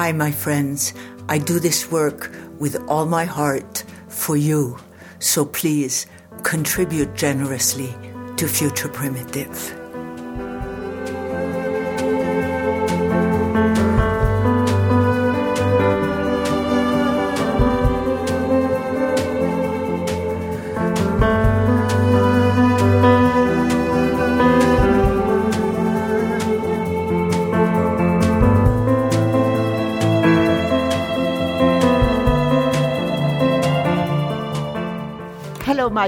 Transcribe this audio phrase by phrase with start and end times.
[0.00, 0.94] Hi, my friends.
[1.28, 4.78] I do this work with all my heart for you.
[5.18, 6.06] So please
[6.42, 7.94] contribute generously
[8.38, 9.79] to Future Primitive.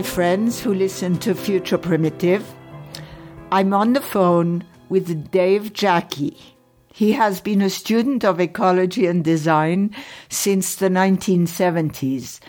[0.02, 2.44] Friends who listen to Future Primitive.
[3.50, 6.36] I'm on the phone with Dave Jacke.
[6.92, 9.94] He has been a student of ecology and design
[10.28, 12.40] since the 1970s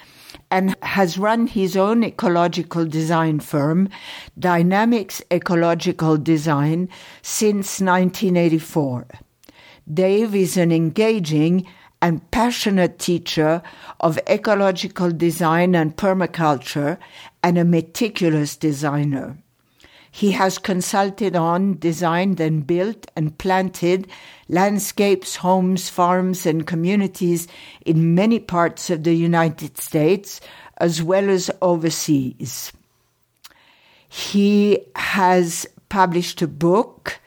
[0.51, 3.89] and has run his own ecological design firm,
[4.37, 6.89] Dynamics Ecological Design,
[7.21, 9.07] since 1984.
[9.91, 11.67] Dave is an engaging
[12.03, 13.63] and passionate teacher
[14.01, 16.97] of ecological design and permaculture
[17.41, 19.37] and a meticulous designer.
[20.11, 24.07] He has consulted on, designed and built and planted
[24.49, 27.47] landscapes, homes, farms, and communities
[27.85, 30.41] in many parts of the United States
[30.79, 32.73] as well as overseas.
[34.09, 37.21] He has published a book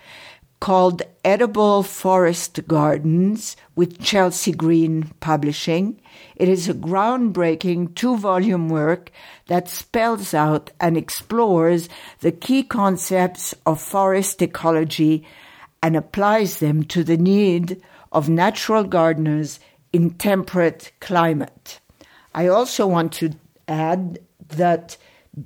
[0.67, 6.01] called Edible Forest Gardens with Chelsea Green Publishing.
[6.35, 9.13] It is a groundbreaking two volume work
[9.47, 15.25] that spells out and explores the key concepts of forest ecology
[15.85, 17.81] and applies them to the need
[18.11, 19.61] of natural gardeners
[19.93, 21.79] in temperate climate.
[22.35, 23.35] I also want to
[23.69, 24.97] add that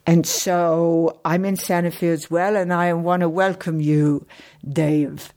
[0.07, 4.27] And so I'm in Santa Fe as well, and I want to welcome you,
[4.67, 5.35] Dave.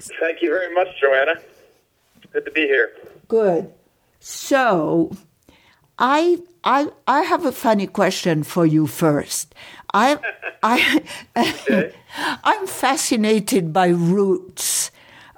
[0.00, 1.40] Thank you very much, Joanna.
[2.32, 2.92] Good to be here.
[3.28, 3.72] Good.
[4.20, 5.16] So,
[5.98, 9.54] I I I have a funny question for you first.
[9.94, 10.18] I
[10.62, 11.02] I
[11.36, 11.94] okay.
[12.44, 14.90] I'm fascinated by roots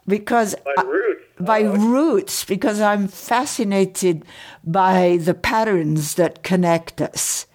[0.06, 1.22] because by roots.
[1.38, 1.76] I, by oh.
[1.76, 4.24] roots because I'm fascinated
[4.64, 7.46] by the patterns that connect us.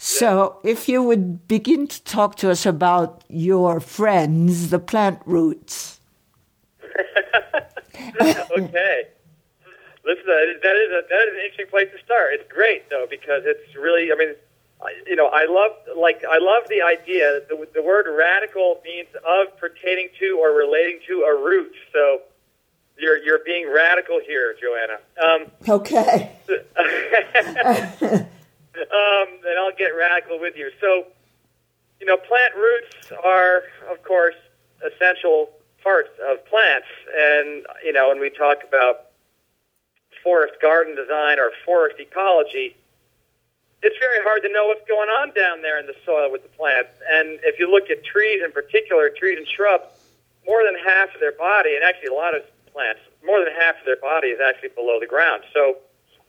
[0.00, 5.97] So, if you would begin to talk to us about your friends, the plant roots.
[8.58, 9.08] okay.
[10.04, 12.34] Listen, that is, that is a, that is an interesting place to start.
[12.34, 14.12] It's great though because it's really.
[14.12, 14.34] I mean,
[15.06, 17.40] you know, I love like I love the idea.
[17.48, 21.74] The, the word radical means of pertaining to or relating to a root.
[21.92, 22.22] So
[22.98, 24.98] you're you're being radical here, Joanna.
[25.22, 26.32] Um, okay.
[28.08, 30.70] um, and I'll get radical with you.
[30.80, 31.06] So,
[32.00, 34.36] you know, plant roots are, of course,
[34.84, 35.57] essential parts of plants.
[37.48, 39.06] And, you know, when we talk about
[40.22, 42.76] forest garden design or forest ecology,
[43.82, 46.48] it's very hard to know what's going on down there in the soil with the
[46.50, 46.90] plants.
[47.10, 49.86] And if you look at trees in particular, trees and shrubs,
[50.46, 52.42] more than half of their body, and actually a lot of
[52.72, 55.44] plants, more than half of their body is actually below the ground.
[55.54, 55.76] So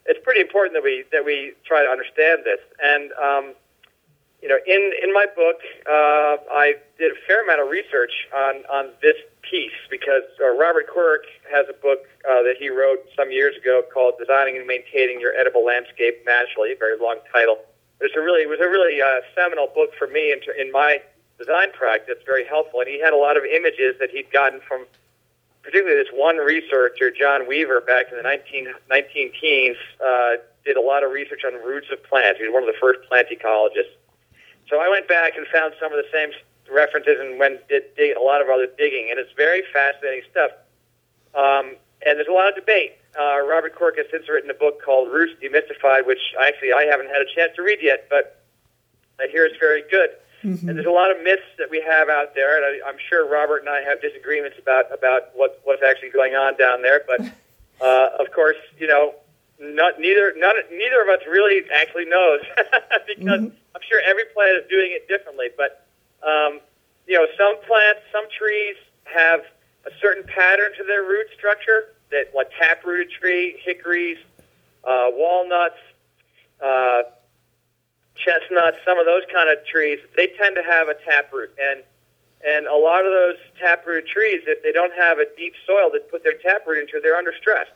[0.05, 2.59] it's pretty important that we that we try to understand this.
[2.83, 3.53] And um,
[4.41, 5.57] you know, in in my book,
[5.87, 10.87] uh, I did a fair amount of research on on this piece because uh, Robert
[10.87, 15.19] Kourik has a book uh, that he wrote some years ago called "Designing and Maintaining
[15.19, 17.59] Your Edible Landscape Naturally." Very long title.
[18.01, 21.01] It's a really it was a really uh, seminal book for me in, in my
[21.37, 22.17] design practice.
[22.25, 24.85] Very helpful, and he had a lot of images that he'd gotten from
[25.63, 30.81] particularly this one researcher, John Weaver, back in the 19, 19 teens, uh, did a
[30.81, 32.39] lot of research on roots of plants.
[32.39, 33.93] He was one of the first plant ecologists.
[34.69, 36.29] So I went back and found some of the same
[36.71, 40.51] references and went did dig, a lot of other digging, and it's very fascinating stuff.
[41.35, 41.75] Um,
[42.05, 42.97] and there's a lot of debate.
[43.19, 47.07] Uh, Robert Kourik has since written a book called Roots Demystified, which actually I haven't
[47.07, 48.41] had a chance to read yet, but
[49.19, 50.11] I hear it's very good.
[50.43, 50.69] Mm-hmm.
[50.69, 53.27] And there's a lot of myths that we have out there, and I, I'm sure
[53.27, 57.01] Robert and I have disagreements about about what what's actually going on down there.
[57.05, 57.21] But
[57.81, 59.15] uh, of course, you know,
[59.59, 62.39] not neither none, neither of us really actually knows
[63.07, 63.75] because mm-hmm.
[63.75, 65.47] I'm sure every plant is doing it differently.
[65.57, 65.88] But
[66.25, 66.59] um,
[67.07, 68.75] you know, some plants, some trees
[69.05, 69.41] have
[69.85, 74.17] a certain pattern to their root structure that, like taprooted tree, hickories,
[74.83, 75.77] uh, walnuts,
[78.19, 81.51] chestnuts, some of those kind of trees, they tend to have a taproot.
[81.59, 81.83] And
[82.39, 85.99] and a lot of those taproot trees, if they don't have a deep soil to
[86.09, 87.67] put their taproot into, they're under stress.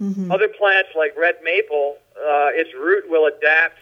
[0.00, 0.32] Mm-hmm.
[0.32, 3.76] Other plants like red maple, uh, its root will adapt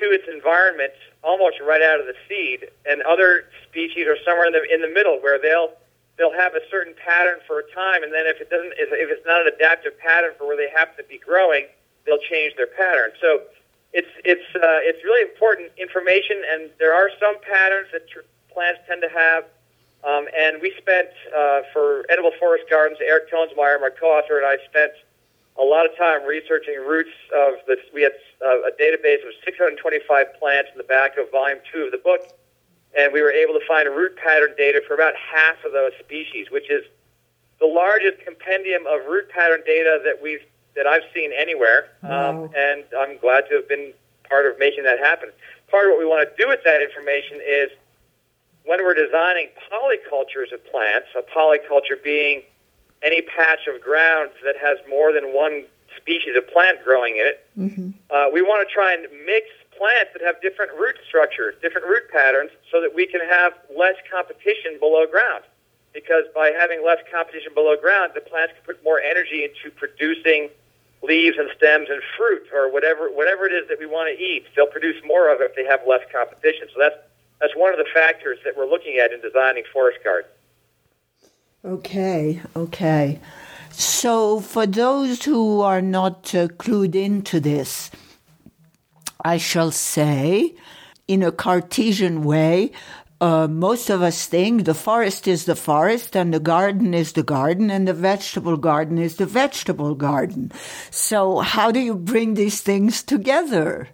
[0.00, 2.68] to its environment almost right out of the seed.
[2.84, 5.72] And other species are somewhere in the in the middle where they'll
[6.18, 9.26] they'll have a certain pattern for a time, and then if it doesn't, if, it's
[9.26, 11.66] not an adaptive pattern for where they happen to be growing,
[12.04, 13.12] they'll change their pattern.
[13.20, 13.42] So
[13.92, 18.80] it's it's uh, it's really important information, and there are some patterns that tr- plants
[18.88, 19.44] tend to have.
[20.04, 24.56] Um, and we spent uh, for Edible Forest Gardens, Eric Toensmeier, my co-author, and I
[24.68, 24.92] spent
[25.58, 27.78] a lot of time researching roots of this.
[27.92, 28.12] We had
[28.44, 32.28] uh, a database of 625 plants in the back of volume two of the book,
[32.96, 36.50] and we were able to find root pattern data for about half of those species,
[36.50, 36.84] which is
[37.60, 40.44] the largest compendium of root pattern data that we've
[40.76, 41.88] that I've seen anywhere.
[42.02, 42.44] Wow.
[42.44, 43.94] Um, and I'm glad to have been
[44.28, 45.30] part of making that happen.
[45.70, 47.70] Part of what we want to do with that information is
[48.64, 52.42] when we're designing polycultures of plants, a polyculture being
[53.02, 55.64] any patch of ground that has more than one
[55.96, 57.90] species of plant growing in it, mm-hmm.
[58.10, 59.46] uh, we want to try and mix
[59.76, 63.96] plants that have different root structures, different root patterns, so that we can have less
[64.10, 65.44] competition below ground.
[65.92, 70.50] Because by having less competition below ground, the plants can put more energy into producing
[71.02, 74.44] leaves and stems and fruit or whatever whatever it is that we want to eat.
[74.54, 76.68] They'll produce more of it if they have less competition.
[76.72, 76.96] So that's
[77.40, 80.32] that's one of the factors that we're looking at in designing forest gardens.
[81.66, 83.18] Okay, okay.
[83.72, 87.90] So, for those who are not uh, clued into this,
[89.24, 90.54] I shall say,
[91.08, 92.70] in a Cartesian way,
[93.20, 97.24] uh, most of us think the forest is the forest and the garden is the
[97.24, 100.52] garden and the vegetable garden is the vegetable garden.
[100.92, 103.88] So, how do you bring these things together?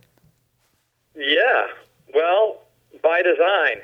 [1.16, 1.69] Yeah,
[2.12, 2.60] well,
[3.02, 3.80] by design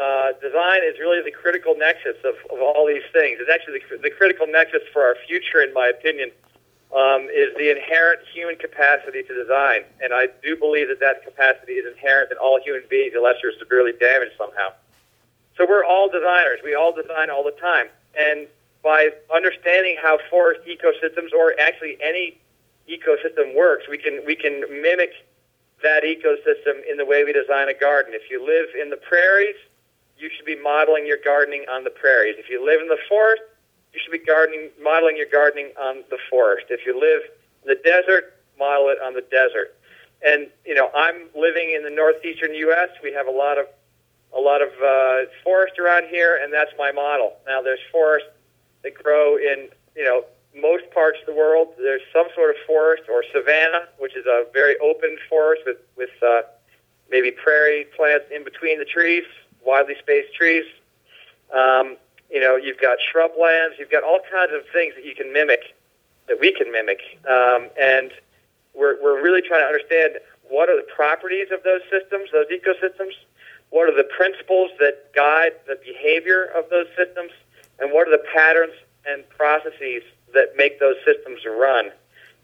[0.00, 3.38] uh, design is really the critical nexus of, of all these things.
[3.40, 6.30] It's actually the, the critical nexus for our future, in my opinion,
[6.90, 9.82] um, is the inherent human capacity to design.
[10.02, 13.54] And I do believe that that capacity is inherent in all human beings unless you're
[13.58, 14.74] severely damaged somehow.
[15.56, 16.58] So we're all designers.
[16.64, 17.86] We all design all the time.
[18.18, 18.46] And
[18.82, 22.38] by understanding how forest ecosystems, or actually any
[22.90, 25.12] ecosystem works, we can, we can mimic
[25.82, 28.12] that ecosystem in the way we design a garden.
[28.14, 29.56] If you live in the prairies,
[30.18, 32.36] you should be modeling your gardening on the prairies.
[32.38, 33.42] If you live in the forest,
[33.92, 36.66] you should be gardening, modeling your gardening on the forest.
[36.70, 37.22] If you live
[37.62, 39.74] in the desert, model it on the desert.
[40.24, 42.88] And you know, I'm living in the northeastern U.S.
[43.02, 43.66] We have a lot of
[44.36, 47.34] a lot of uh, forest around here, and that's my model.
[47.46, 48.28] Now, there's forests
[48.82, 50.24] that grow in you know
[50.56, 51.74] most parts of the world.
[51.78, 56.10] There's some sort of forest or savanna, which is a very open forest with with
[56.22, 56.42] uh,
[57.10, 59.24] maybe prairie plants in between the trees
[59.64, 60.64] widely spaced trees.
[61.54, 61.96] Um,
[62.30, 65.74] you know, you've got shrublands, you've got all kinds of things that you can mimic,
[66.28, 67.00] that we can mimic.
[67.28, 68.10] Um, and
[68.74, 70.18] we're, we're really trying to understand
[70.48, 73.14] what are the properties of those systems, those ecosystems,
[73.70, 77.30] what are the principles that guide the behavior of those systems,
[77.78, 78.74] and what are the patterns
[79.06, 80.02] and processes
[80.32, 81.90] that make those systems run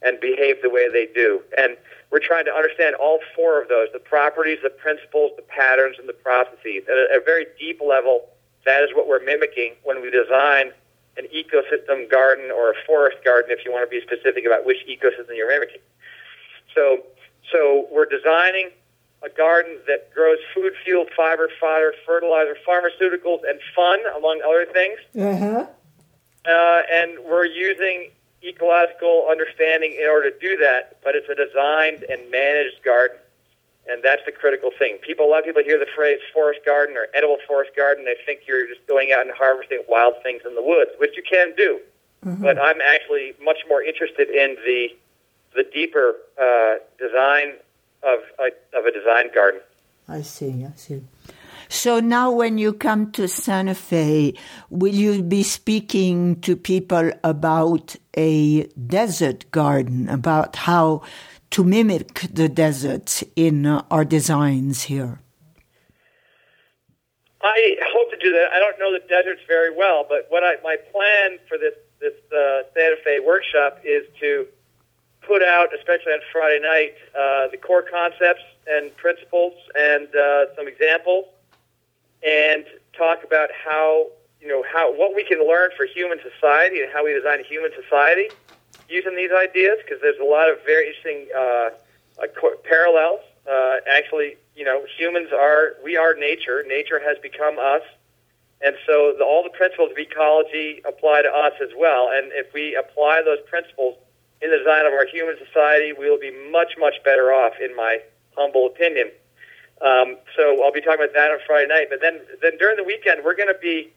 [0.03, 1.43] and behave the way they do.
[1.57, 1.77] And
[2.11, 6.09] we're trying to understand all four of those the properties, the principles, the patterns, and
[6.09, 6.85] the processes.
[6.89, 8.29] At a, very deep level,
[8.65, 10.73] that is what we're mimicking when we design
[11.17, 14.79] an ecosystem garden or a forest garden, if you want to be specific about which
[14.89, 15.81] ecosystem you're mimicking.
[16.75, 17.05] So,
[17.53, 18.71] so we're designing
[19.23, 24.99] a garden that grows food, fuel, fiber, fodder, fertilizer, pharmaceuticals, and fun, among other things.
[25.19, 25.67] Uh-huh.
[26.47, 28.11] Uh, and we're using
[28.43, 33.19] ecological understanding in order to do that, but it's a designed and managed garden.
[33.89, 34.99] And that's the critical thing.
[34.99, 38.05] People, a lot of people hear the phrase forest garden or edible forest garden.
[38.05, 41.23] They think you're just going out and harvesting wild things in the woods, which you
[41.23, 41.81] can do.
[42.25, 42.43] Mm-hmm.
[42.43, 44.89] But I'm actually much more interested in the
[45.57, 47.55] the deeper uh, design
[48.05, 49.61] of a, of a design garden.
[50.09, 50.65] I see.
[50.65, 51.03] I see.
[51.71, 54.35] So now when you come to Santa Fe,
[54.71, 61.03] will you be speaking to people about a desert garden, about how
[61.51, 65.21] to mimic the desert in our designs here?
[67.41, 68.49] I hope to do that.
[68.53, 72.15] I don't know the deserts very well, but what I, my plan for this this
[72.33, 74.47] uh, Santa Fe workshop is to
[75.23, 80.67] put out, especially on Friday night, uh, the core concepts and principles and uh, some
[80.67, 81.27] examples
[82.23, 82.65] and
[82.97, 84.07] talk about how
[84.41, 87.45] you know how what we can learn for human society and how we design a
[87.45, 88.29] human society
[88.89, 91.71] using these ideas because there's a lot of very interesting uh,
[92.21, 92.27] uh,
[92.65, 93.21] parallels.
[93.51, 96.65] Uh, actually, you know, humans are we are nature.
[96.67, 97.83] Nature has become us,
[98.61, 102.11] and so the, all the principles of ecology apply to us as well.
[102.13, 103.97] And if we apply those principles
[104.43, 107.75] in the design of our human society, we will be much much better off, in
[107.77, 107.99] my
[108.37, 109.11] humble opinion.
[109.81, 111.87] Um, so I'll be talking about that on Friday night.
[111.89, 113.93] But then then during the weekend, we're going to be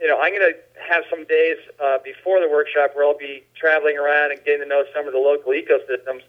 [0.00, 3.44] you know, I'm going to have some days uh, before the workshop where I'll be
[3.56, 6.20] traveling around and getting to know some of the local ecosystems,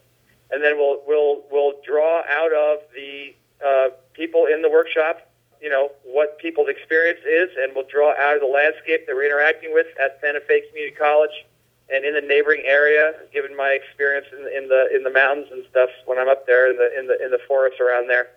[0.52, 5.30] and then we'll we'll we'll draw out of the uh, people in the workshop,
[5.62, 9.26] you know, what people's experience is, and we'll draw out of the landscape that we're
[9.26, 11.46] interacting with at Santa Fe Community College
[11.90, 15.66] and in the neighboring area, given my experience in, in the in the mountains and
[15.70, 18.30] stuff when I'm up there in the in the in the forests around there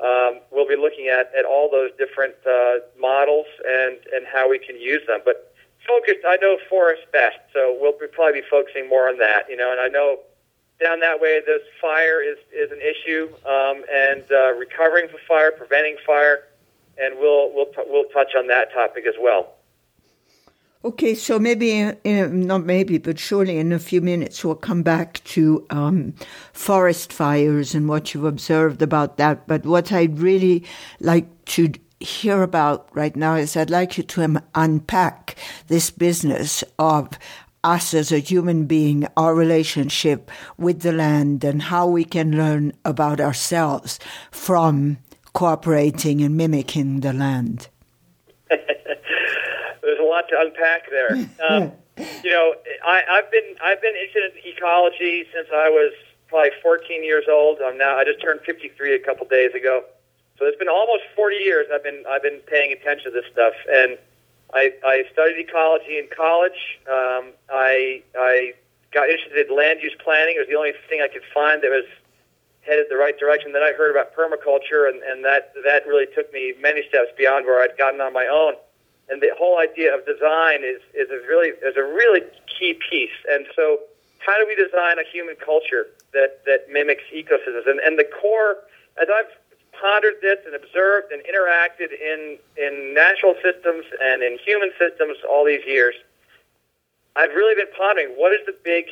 [0.00, 4.58] um, we'll be looking at, at all those different uh, models and, and how we
[4.58, 5.20] can use them.
[5.24, 5.54] But
[5.86, 9.44] focused, I know forest best, so we'll be, probably be focusing more on that.
[9.48, 10.18] You know, and I know
[10.80, 15.52] down that way, this fire is, is an issue, um, and uh, recovering from fire,
[15.52, 16.44] preventing fire,
[16.98, 19.54] and we'll we'll t- we'll touch on that topic as well.
[20.84, 25.64] Okay, so maybe, not maybe, but surely in a few minutes we'll come back to
[25.70, 26.12] um,
[26.52, 29.46] forest fires and what you've observed about that.
[29.46, 30.62] But what I'd really
[31.00, 35.36] like to hear about right now is I'd like you to unpack
[35.68, 37.18] this business of
[37.62, 42.74] us as a human being, our relationship with the land, and how we can learn
[42.84, 43.98] about ourselves
[44.30, 44.98] from
[45.32, 47.68] cooperating and mimicking the land
[50.14, 51.12] lot to unpack there.
[51.44, 51.72] Um,
[52.24, 52.54] you know,
[52.84, 55.92] I, I've been I've been interested in ecology since I was
[56.28, 57.58] probably 14 years old.
[57.64, 59.84] I'm now I just turned 53 a couple days ago,
[60.38, 63.54] so it's been almost 40 years I've been I've been paying attention to this stuff.
[63.70, 63.98] And
[64.52, 66.78] I, I studied ecology in college.
[66.86, 68.54] Um, I I
[68.92, 70.36] got interested in land use planning.
[70.36, 71.86] It was the only thing I could find that was
[72.62, 73.52] headed the right direction.
[73.52, 77.46] Then I heard about permaculture, and, and that that really took me many steps beyond
[77.46, 78.54] where I'd gotten on my own
[79.08, 83.16] and the whole idea of design is is a really is a really key piece.
[83.30, 83.80] And so,
[84.18, 87.68] how do we design a human culture that that mimics ecosystems?
[87.68, 88.58] And and the core,
[89.00, 89.30] as I've
[89.78, 95.44] pondered this and observed and interacted in in natural systems and in human systems all
[95.44, 95.94] these years,
[97.16, 98.86] I've really been pondering what is the big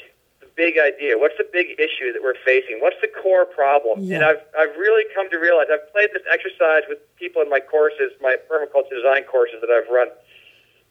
[0.56, 1.18] big idea?
[1.18, 2.80] What's the big issue that we're facing?
[2.80, 4.04] What's the core problem?
[4.04, 4.16] Yeah.
[4.16, 7.60] And I've, I've really come to realize I've played this exercise with people in my
[7.60, 10.08] courses, my permaculture design courses that I've run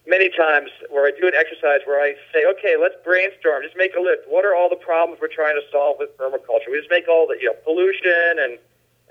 [0.07, 3.93] many times where I do an exercise where I say, okay, let's brainstorm, just make
[3.93, 4.25] a list.
[4.27, 6.73] What are all the problems we're trying to solve with permaculture?
[6.73, 8.57] We just make all the, you know, pollution and,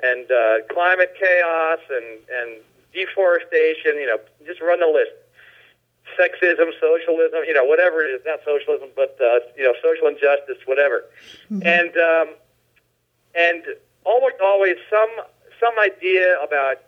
[0.02, 2.48] and uh, climate chaos and, and
[2.90, 5.14] deforestation, you know, just run the list
[6.18, 10.58] sexism, socialism, you know, whatever it is, not socialism, but uh, you know, social injustice,
[10.66, 11.04] whatever,
[11.50, 11.66] mm-hmm.
[11.66, 12.34] and um,
[13.34, 13.62] and
[14.04, 15.10] almost always some
[15.60, 16.78] some idea about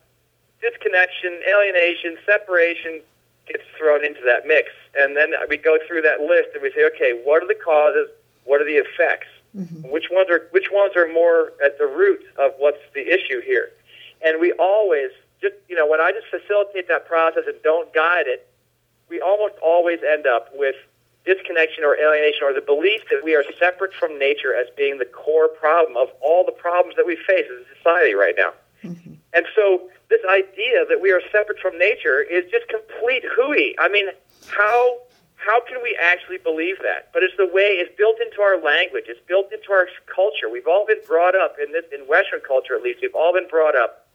[0.61, 3.01] disconnection, alienation, separation
[3.47, 6.87] gets thrown into that mix, and then we go through that list and we say,
[6.95, 8.09] okay, what are the causes?
[8.45, 9.29] What are the effects?
[9.57, 9.91] Mm-hmm.
[9.91, 13.71] Which ones are which ones are more at the root of what's the issue here?
[14.25, 15.11] And we always
[15.43, 18.49] just you know when I just facilitate that process and don't guide it,
[19.13, 20.75] we almost always end up with
[21.29, 25.05] disconnection or alienation or the belief that we are separate from nature as being the
[25.05, 28.53] core problem of all the problems that we face as a society right now.
[28.83, 29.13] Mm-hmm.
[29.35, 33.77] And so this idea that we are separate from nature is just complete hooey.
[33.79, 34.09] I mean,
[34.49, 34.99] how
[35.37, 37.11] how can we actually believe that?
[37.13, 39.05] But it's the way it's built into our language.
[39.09, 40.49] It's built into our culture.
[40.51, 43.01] We've all been brought up in this in Western culture, at least.
[43.03, 44.09] We've all been brought up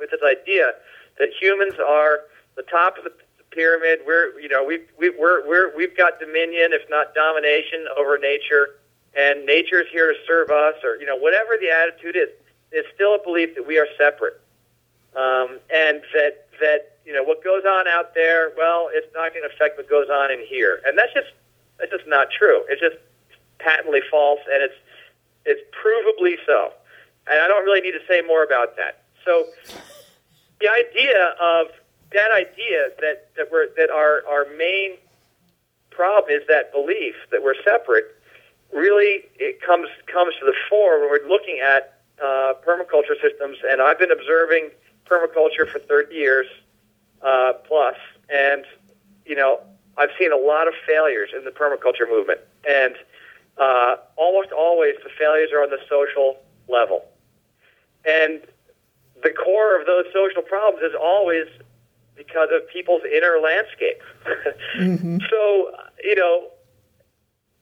[0.00, 0.72] with this idea
[1.18, 3.12] that humans are the top of the
[3.56, 4.00] pyramid.
[4.06, 8.76] We're you know we we we're, we're we've got dominion, if not domination, over nature,
[9.16, 12.28] and nature is here to serve us, or you know whatever the attitude is.
[12.70, 14.38] It's still a belief that we are separate,
[15.16, 18.52] um, and that that you know what goes on out there.
[18.56, 21.32] Well, it's not going to affect what goes on in here, and that's just
[21.78, 22.62] that's just not true.
[22.68, 22.96] It's just
[23.58, 24.76] patently false, and it's
[25.46, 26.72] it's provably so.
[27.26, 29.02] And I don't really need to say more about that.
[29.24, 29.46] So
[30.60, 31.66] the idea of
[32.12, 34.96] that idea that that we're that our our main
[35.90, 38.16] problem is that belief that we're separate
[38.72, 43.58] really it comes comes to the fore when we're looking at uh, permaculture systems.
[43.68, 44.70] And I've been observing
[45.06, 46.46] permaculture for 30 years
[47.22, 47.96] uh, plus,
[48.32, 48.64] and
[49.24, 49.60] you know
[49.96, 52.94] I've seen a lot of failures in the permaculture movement, and
[53.58, 57.04] uh, almost always the failures are on the social level,
[58.04, 58.40] and
[59.22, 61.46] the core of those social problems is always
[62.16, 64.00] because of people's inner landscape.
[64.78, 65.18] mm-hmm.
[65.30, 66.48] So, you know,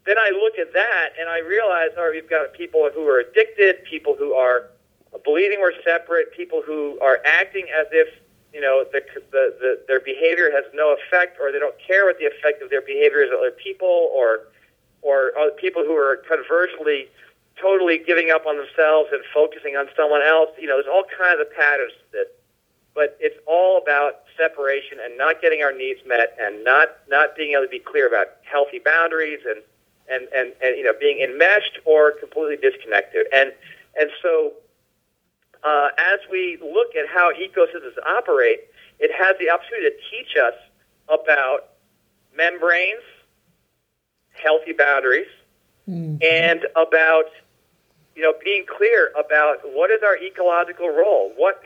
[0.07, 3.21] then I look at that and I realize, all right, we've got people who are
[3.21, 4.71] addicted, people who are
[5.25, 8.09] believing we're separate, people who are acting as if
[8.53, 12.19] you know the, the, the their behavior has no effect, or they don't care what
[12.19, 14.47] the effect of their behavior is on other people, or
[15.03, 17.09] or other people who are conversely
[17.61, 20.51] totally giving up on themselves and focusing on someone else.
[20.59, 22.27] You know, there's all kinds of patterns that,
[22.95, 27.53] but it's all about separation and not getting our needs met and not not being
[27.53, 29.63] able to be clear about healthy boundaries and
[30.09, 33.53] and and, and you know being enmeshed or completely disconnected and
[33.99, 34.53] and so
[35.65, 38.61] uh, as we look at how ecosystems operate,
[39.01, 40.55] it has the opportunity to teach us
[41.09, 41.71] about
[42.37, 43.03] membranes,
[44.33, 45.27] healthy boundaries,
[45.89, 46.17] mm-hmm.
[46.23, 47.25] and about
[48.15, 51.33] you know being clear about what is our ecological role.
[51.37, 51.63] What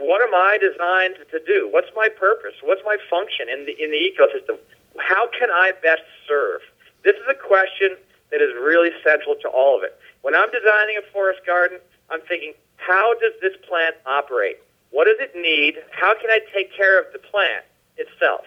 [0.00, 1.68] what am I designed to do?
[1.70, 2.54] What's my purpose?
[2.62, 4.56] What's my function in the in the ecosystem?
[4.96, 6.60] How can I best serve?
[7.04, 7.96] This is a question
[8.30, 9.98] that is really central to all of it.
[10.22, 14.56] When I'm designing a forest garden, I'm thinking, how does this plant operate?
[14.90, 15.76] What does it need?
[15.90, 17.64] How can I take care of the plant
[17.96, 18.44] itself?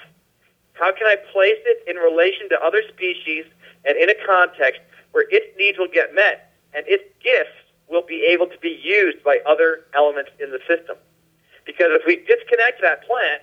[0.74, 3.46] How can I place it in relation to other species
[3.86, 7.56] and in a context where its needs will get met and its gifts
[7.88, 10.98] will be able to be used by other elements in the system?
[11.66, 13.42] Because if we disconnect that plant,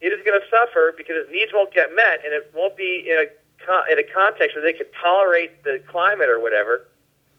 [0.00, 3.06] it is going to suffer because its needs won't get met and it won't be
[3.08, 6.88] in a, in a context where they can tolerate the climate or whatever.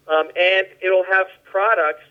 [0.08, 2.04] Um, and it'll have products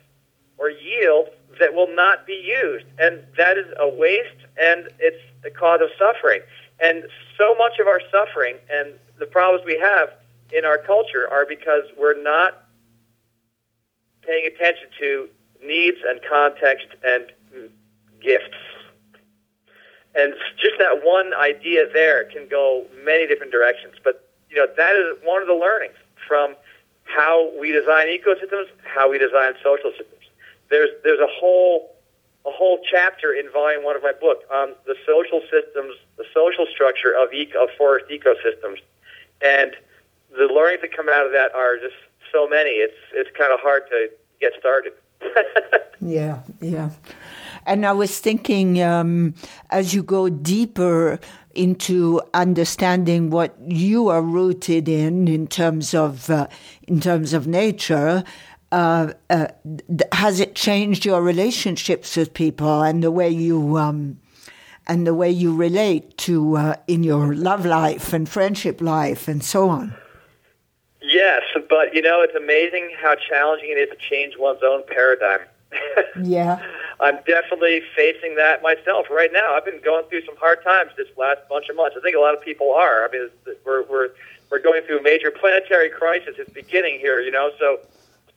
[0.58, 2.86] or yield that will not be used.
[3.00, 6.42] And that is a waste and it's a cause of suffering.
[6.80, 7.04] And
[7.38, 10.10] so much of our suffering and the problems we have
[10.54, 12.64] in our culture are because we're not
[14.22, 15.30] paying attention to
[15.64, 17.32] needs and context and
[18.28, 18.60] gifts.
[20.16, 23.96] And just that one idea there can go many different directions.
[24.04, 25.96] But, you know, that is one of the learnings
[26.28, 26.56] from
[27.04, 30.18] how we design ecosystems, how we design social systems
[30.70, 31.96] there's there's a whole
[32.46, 36.66] a whole chapter in volume one of my book on the social systems, the social
[36.74, 38.80] structure of eco, of forest ecosystems,
[39.42, 39.76] and
[40.32, 41.96] the learnings that come out of that are just
[42.32, 42.72] so many.
[42.72, 44.10] It's it's kind of hard to
[44.40, 44.94] get started.
[46.02, 46.90] yeah, yeah.
[47.68, 49.36] And I was thinking, um,
[49.70, 51.20] as you go deeper
[51.54, 56.48] into understanding what you are rooted in, in terms of uh,
[56.88, 58.24] in terms of nature,
[58.72, 59.48] uh, uh,
[60.14, 64.18] has it changed your relationships with people and the way you um,
[64.88, 69.44] and the way you relate to uh, in your love life and friendship life and
[69.44, 69.94] so on?
[71.02, 75.40] Yes, but you know it's amazing how challenging it is to change one's own paradigm.
[76.24, 76.62] yeah,
[77.00, 79.54] I'm definitely facing that myself right now.
[79.54, 81.96] I've been going through some hard times this last bunch of months.
[81.98, 83.08] I think a lot of people are.
[83.08, 83.30] I mean,
[83.66, 84.10] we're we're
[84.50, 86.36] we're going through a major planetary crisis.
[86.40, 87.80] It's beginning here, you know, so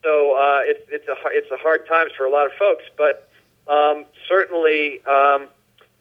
[0.03, 3.29] so uh, it's it's a it's a hard times for a lot of folks, but
[3.67, 5.49] um, certainly um,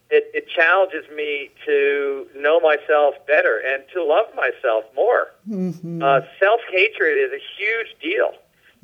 [0.09, 5.27] it, it challenges me to know myself better and to love myself more.
[5.47, 6.01] Mm-hmm.
[6.01, 8.31] Uh, Self hatred is a huge deal.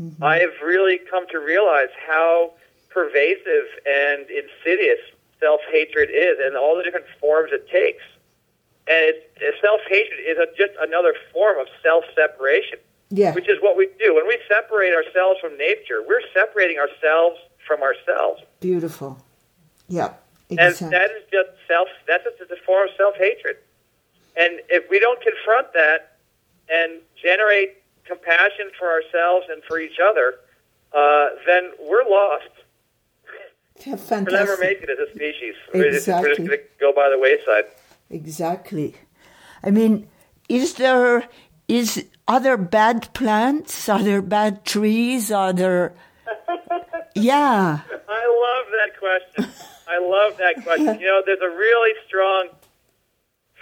[0.01, 0.23] Mm-hmm.
[0.23, 2.53] I have really come to realize how
[2.95, 5.03] pervasive and insidious
[5.41, 8.03] self hatred is, and all the different forms it takes.
[8.87, 9.13] And
[9.61, 12.79] self hatred is a, just another form of self separation.
[13.09, 13.35] Yeah.
[13.35, 14.15] Which is what we do.
[14.15, 18.41] When we separate ourselves from nature, we're separating ourselves from ourselves.
[18.61, 19.21] Beautiful.
[19.87, 20.13] Yeah.
[20.49, 20.85] Exactly.
[20.85, 23.57] And that is just self, that's just a form of self hatred.
[24.35, 26.17] And if we don't confront that
[26.69, 30.35] and generate compassion for ourselves and for each other,
[30.93, 32.49] uh, then we're lost.
[33.79, 34.27] Fantastic.
[34.27, 35.55] We'll never make it as a species.
[35.73, 35.79] Exactly.
[35.79, 37.65] We're just, we're just going to go by the wayside.
[38.09, 38.95] Exactly.
[39.63, 40.07] I mean,
[40.47, 41.27] is there
[41.67, 43.89] is are there bad plants?
[43.89, 45.31] Are there bad trees?
[45.31, 45.93] Are there?
[47.17, 47.79] Yeah.
[48.09, 49.53] I love that question.
[49.87, 50.99] I love that question.
[50.99, 52.49] You know, there's a really strong.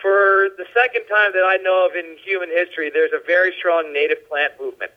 [0.02, 3.94] For the second time that I know of in human history, there's a very strong
[3.94, 4.92] native plant movement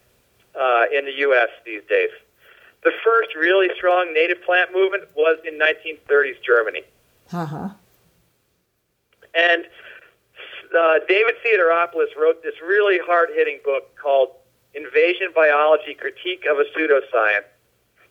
[0.58, 1.48] uh, in the U.S.
[1.66, 2.08] these days.
[2.84, 6.82] The first really strong native plant movement was in 1930s Germany.
[7.32, 7.68] Uh huh.
[9.34, 9.64] And
[10.76, 14.30] uh, David Theodoropoulos wrote this really hard-hitting book called
[14.74, 17.44] Invasion Biology: Critique of a Pseudoscience.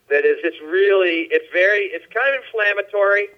[0.08, 3.28] That is, it's really, it's very, it's kind of inflammatory.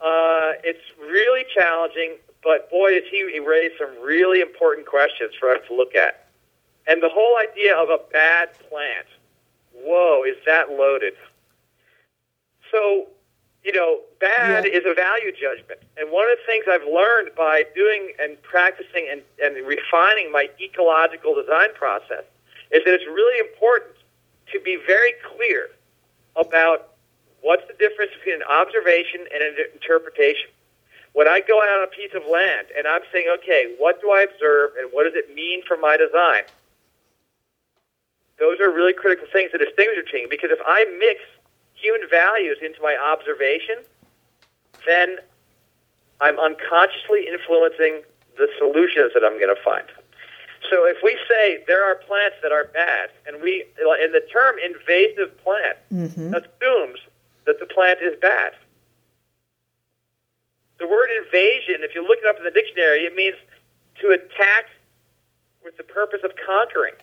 [0.00, 5.50] Uh, it's really challenging, but boy, does he, he raise some really important questions for
[5.50, 6.28] us to look at.
[6.86, 9.06] And the whole idea of a bad plant,
[9.84, 11.14] whoa, is that loaded?
[12.70, 13.08] So
[13.64, 14.78] you know, bad yeah.
[14.78, 15.80] is a value judgment.
[15.96, 20.50] And one of the things I've learned by doing and practicing and, and refining my
[20.60, 22.24] ecological design process
[22.70, 23.96] is that it's really important
[24.52, 25.74] to be very clear about
[26.36, 26.94] about
[27.42, 30.50] what's the difference between an observation and an interpretation.
[31.12, 34.10] When I go out on a piece of land and I'm saying, okay, what do
[34.10, 36.42] I observe and what does it mean for my design?
[38.38, 41.20] Those are really critical things to distinguish between because if I mix
[41.74, 43.76] human values into my observation,
[44.86, 45.18] then
[46.20, 48.02] I'm unconsciously influencing
[48.36, 49.86] the solutions that I'm going to find.
[50.70, 54.56] So if we say there are plants that are bad, and we, and the term
[54.64, 56.34] invasive plant Mm-hmm.
[56.34, 56.98] assumes
[57.46, 58.52] that the plant is bad.
[60.80, 63.36] The word invasion, if you look it up in the dictionary, it means
[64.00, 64.66] to attack
[65.64, 66.94] with the purpose of conquering.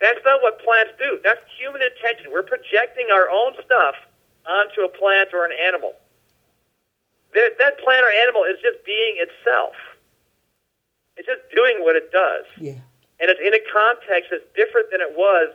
[0.00, 1.18] That's not what plants do.
[1.24, 2.30] That's human intention.
[2.30, 3.94] We're projecting our own stuff
[4.46, 5.94] onto a plant or an animal.
[7.34, 9.74] That, that plant or animal is just being itself.
[11.16, 12.46] It's just doing what it does.
[12.56, 12.78] Yeah.
[13.20, 15.52] And it's in a context that's different than it was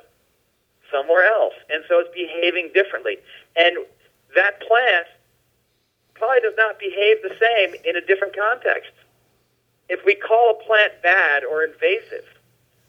[0.91, 1.55] somewhere else.
[1.71, 3.17] And so it's behaving differently.
[3.55, 3.77] And
[4.35, 5.07] that plant
[6.13, 8.91] probably does not behave the same in a different context.
[9.89, 12.27] If we call a plant bad or invasive,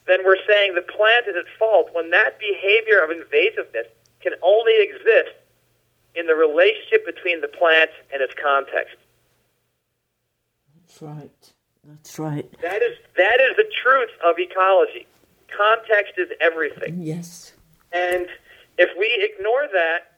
[0.06, 3.88] then we're saying the plant is at fault when that behavior of invasiveness
[4.20, 5.36] can only exist
[6.14, 8.96] in the relationship between the plant and its context.
[10.80, 11.52] That's right.
[11.84, 12.60] That's right.
[12.62, 15.06] That is that is the truth of ecology.
[15.48, 17.02] Context is everything.
[17.02, 17.52] Yes.
[17.92, 18.26] And
[18.78, 20.14] if we ignore that,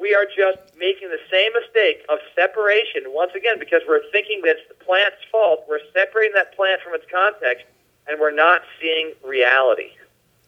[0.00, 4.56] we are just making the same mistake of separation once again because we're thinking that
[4.56, 5.64] it's the plant's fault.
[5.68, 7.66] We're separating that plant from its context
[8.08, 9.90] and we're not seeing reality.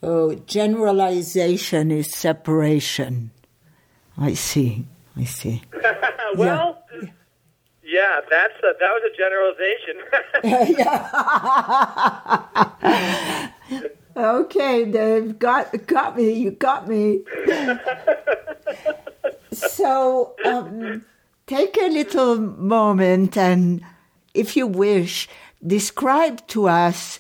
[0.03, 3.31] Oh, generalization is separation.
[4.19, 4.87] I see.
[5.17, 5.63] I see.
[6.37, 6.85] well,
[7.83, 10.01] yeah, that's a, that was a generalization.
[14.17, 16.31] Okay, Dave, got got me.
[16.31, 17.25] You got me.
[19.51, 21.05] so, um,
[21.49, 23.85] take a little moment and,
[24.33, 25.29] if you wish,
[25.67, 27.19] describe to us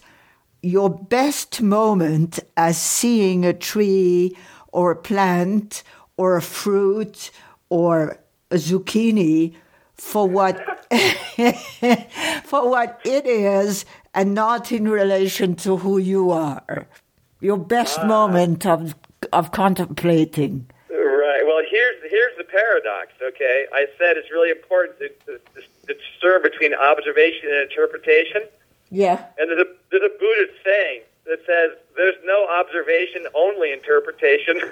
[0.65, 4.37] your best moment as seeing a tree
[4.73, 5.83] or a plant
[6.17, 7.31] or a fruit
[7.69, 8.19] or
[8.51, 9.55] a zucchini
[9.95, 10.57] for what
[12.45, 16.87] for what it is and not in relation to who you are.
[17.41, 18.07] Your best ah.
[18.07, 18.95] moment of
[19.33, 20.67] of contemplating.
[20.91, 21.43] Right.
[21.45, 23.13] Well, here's here's the paradox.
[23.23, 25.41] Okay, I said it's really important to, to,
[25.87, 28.43] to discern between observation and interpretation.
[28.95, 29.27] Yeah.
[29.39, 34.61] And there's a there's a Buddhist saying that says there's no observation, only interpretation.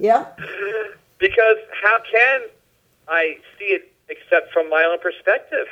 [0.00, 0.26] Yeah.
[1.18, 2.40] because how can
[3.06, 5.68] I see it except from my own perspective?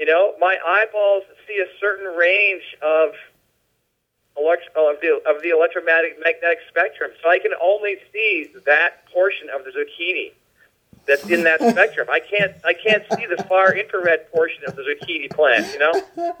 [0.00, 3.10] You know, my eyeballs see a certain range of
[4.36, 9.06] elect- oh, of the of the electromagnetic magnetic spectrum, so I can only see that
[9.12, 10.32] portion of the zucchini
[11.06, 12.08] that's in that spectrum.
[12.10, 15.72] I can't I can't see the far infrared portion of the zucchini plant.
[15.72, 16.36] You know.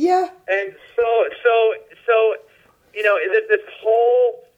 [0.00, 0.30] Yeah.
[0.48, 1.04] And so,
[1.44, 1.74] so,
[2.06, 2.34] so,
[2.94, 4.48] you know, this, this whole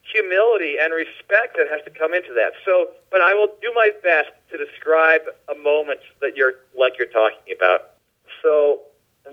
[0.00, 2.56] humility and respect that has to come into that.
[2.64, 7.12] So, but I will do my best to describe a moment that you're like you're
[7.12, 8.00] talking about.
[8.40, 8.80] So,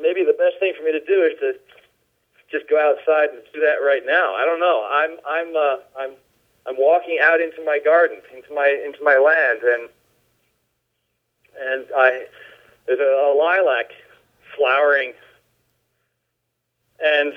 [0.02, 1.56] maybe the best thing for me to do is to
[2.52, 4.36] just go outside and do that right now.
[4.36, 4.84] I don't know.
[4.84, 6.12] I'm I'm uh, I'm
[6.68, 9.90] I'm walking out into my garden, into my into my land, and
[11.60, 12.26] and I
[12.88, 13.92] there's a, a lilac
[14.58, 15.14] flowering
[17.00, 17.34] and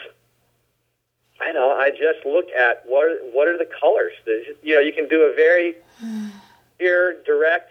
[1.40, 4.12] I know I just look at what are, what are the colors.
[4.24, 5.74] There's, you know, you can do a very
[6.78, 7.70] clear, direct.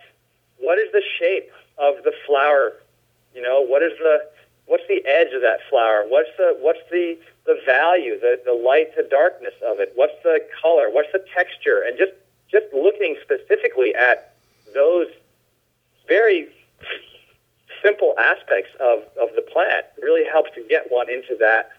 [0.59, 2.73] What is the shape of the flower?
[3.35, 4.29] You know, what is the
[4.67, 6.05] what's the edge of that flower?
[6.07, 9.91] What's the what's the the value, the the light to darkness of it?
[9.95, 10.89] What's the color?
[10.89, 11.83] What's the texture?
[11.85, 12.13] And just
[12.51, 14.33] just looking specifically at
[14.73, 15.07] those
[16.07, 16.47] very
[17.83, 21.71] simple aspects of, of the plant really helps to get one into that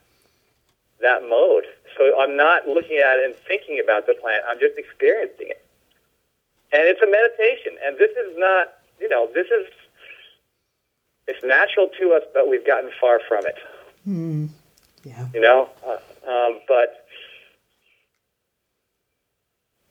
[1.01, 1.65] that mode.
[1.97, 4.43] So I'm not looking at it and thinking about the plant.
[4.49, 5.65] I'm just experiencing it.
[6.73, 7.79] And it's a meditation.
[7.85, 9.67] And this is not, you know, this is,
[11.29, 13.59] it's natural to us, but we've gotten far from it.
[14.05, 14.47] Hmm.
[15.05, 15.29] Yeah.
[15.33, 15.69] You know?
[15.87, 17.07] Uh, um, but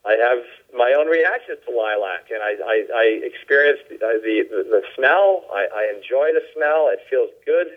[0.05, 4.81] I have my own reactions to lilac, and I, I, I experience the, the, the
[4.95, 5.45] smell.
[5.53, 6.89] I, I enjoy the smell.
[6.91, 7.67] It feels good.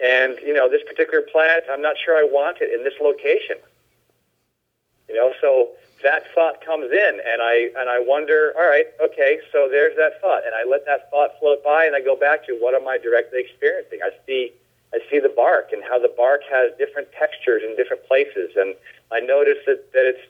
[0.00, 3.56] And, you know, this particular plant, I'm not sure I want it in this location.
[5.14, 5.68] You know, so
[6.02, 10.20] that thought comes in and I and I wonder, all right, okay, so there's that
[10.20, 10.42] thought.
[10.44, 12.98] And I let that thought float by and I go back to what am I
[12.98, 14.00] directly experiencing?
[14.02, 14.52] I see
[14.92, 18.74] I see the bark and how the bark has different textures in different places and
[19.12, 20.26] I notice that, that it's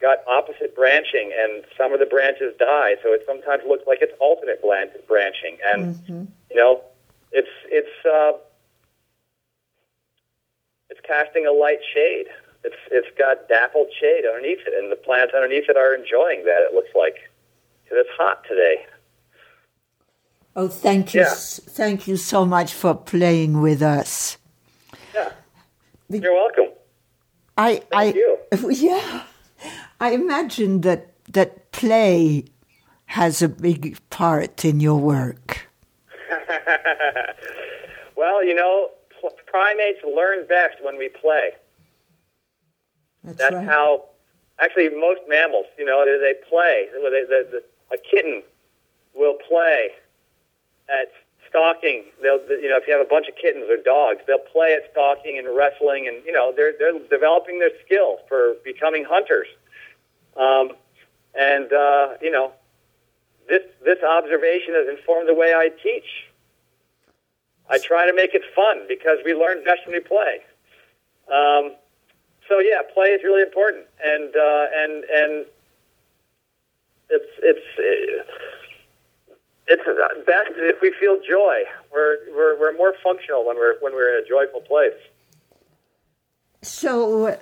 [0.00, 2.96] got opposite branching, and some of the branches die.
[3.02, 6.24] So it sometimes looks like it's alternate branching, and Mm-hmm.
[6.50, 6.82] you know,
[7.32, 8.32] it's it's uh,
[10.88, 12.26] it's casting a light shade.
[12.64, 16.62] It's it's got dappled shade underneath it, and the plants underneath it are enjoying that.
[16.62, 17.16] It looks like
[17.88, 18.86] 'Cause it's hot today.
[20.54, 21.34] Oh, thank you, Yeah.
[21.34, 24.36] thank you so much for playing with us.
[25.14, 25.32] Yeah,
[26.08, 26.68] The- you're welcome.
[27.58, 28.38] I, I, you.
[28.70, 29.24] yeah,
[30.00, 32.44] I imagine that that play
[33.06, 35.66] has a big part in your work.
[38.16, 38.90] Well, you know,
[39.46, 41.52] primates learn best when we play.
[43.24, 43.66] That's, That's right.
[43.66, 44.04] how,
[44.60, 46.88] actually, most mammals, you know, they, they play.
[46.92, 48.42] They, the, the, a kitten
[49.14, 49.90] will play
[50.88, 51.12] at
[51.48, 52.04] stalking.
[52.22, 54.90] They'll, you know, if you have a bunch of kittens or dogs, they'll play at
[54.90, 59.48] stalking and wrestling, and you know, they're they're developing their skill for becoming hunters.
[60.36, 60.72] Um,
[61.38, 62.52] and uh, you know,
[63.48, 66.28] this this observation has informed the way I teach.
[67.68, 70.40] I try to make it fun because we learn best when we play.
[71.32, 71.76] Um,
[72.50, 75.46] so yeah, play is really important, and uh, and and
[77.08, 79.34] it's it's uh,
[79.68, 81.62] it's best if we feel joy.
[81.92, 84.98] We're we're we're more functional when we're when we're in a joyful place.
[86.62, 87.38] So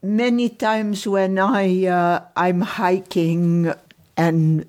[0.00, 3.74] many times when I uh, I'm hiking
[4.16, 4.66] and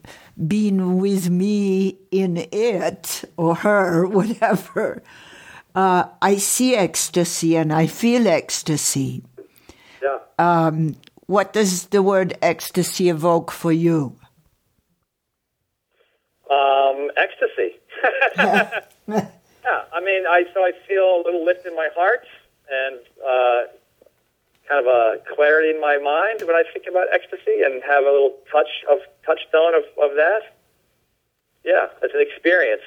[0.48, 5.04] being with me in it or her, whatever,
[5.76, 9.22] uh, I see ecstasy and I feel ecstasy.
[10.38, 10.96] Um,
[11.28, 14.16] what does the word ecstasy evoke for you?
[16.50, 17.80] Um, ecstasy.
[18.38, 18.82] yeah,
[19.94, 22.26] I mean, I so I feel a little lift in my heart
[22.70, 23.72] and uh,
[24.68, 28.12] kind of a clarity in my mind when I think about ecstasy, and have a
[28.12, 30.42] little touch of touchstone of, of that.
[31.64, 32.82] Yeah, it's an experience,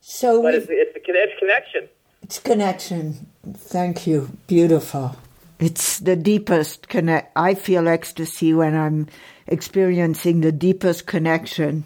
[0.00, 1.88] So but it's it's, a, it's connection.
[2.22, 3.26] It's connection.
[3.54, 4.30] Thank you.
[4.46, 5.16] Beautiful.
[5.60, 7.32] It's the deepest connect.
[7.36, 9.08] I feel ecstasy when I'm
[9.46, 11.84] experiencing the deepest connection.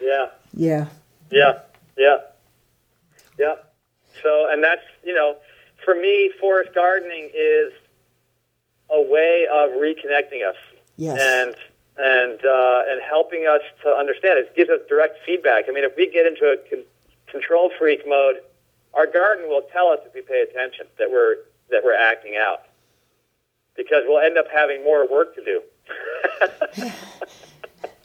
[0.00, 0.26] Yeah.
[0.52, 0.86] Yeah.
[1.30, 1.58] Yeah,
[1.98, 2.16] yeah,
[3.38, 3.54] yeah.
[4.22, 5.36] So, and that's you know,
[5.84, 7.72] for me, forest gardening is
[8.90, 10.56] a way of reconnecting us
[10.96, 11.18] Yes.
[11.20, 11.56] and
[11.98, 14.38] and uh, and helping us to understand.
[14.38, 15.64] It gives us direct feedback.
[15.68, 16.84] I mean, if we get into a con-
[17.26, 18.36] control freak mode,
[18.94, 21.36] our garden will tell us if we pay attention that we're
[21.70, 22.65] that we're acting out,
[23.76, 25.62] because we'll end up having more work to do.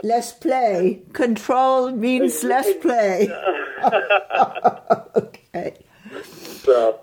[0.03, 1.03] Less play.
[1.13, 3.29] Control means less play.
[5.15, 5.77] okay.
[6.63, 6.99] so.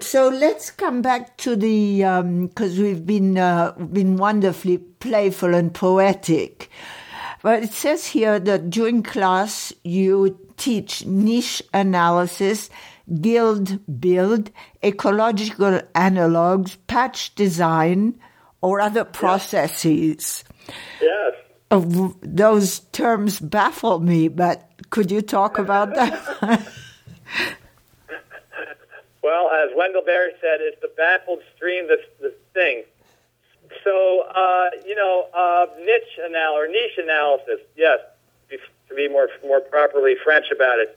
[0.00, 2.02] So let's come back to the
[2.46, 6.70] because we've been uh, been wonderfully playful and poetic.
[7.42, 12.70] But it says here that during class you teach niche analysis,
[13.20, 14.50] guild build,
[14.82, 18.18] ecological analogs, patch design,
[18.60, 20.44] or other processes.
[21.00, 21.34] Yes.
[21.70, 26.66] Uh, those terms baffle me, but could you talk about that?
[29.26, 32.84] Well, as Wendell Berry said, it's the baffled stream that's the thing.
[33.82, 37.98] So, uh, you know, uh, niche anal or niche analysis, yes,
[38.48, 40.96] to be more more properly French about it.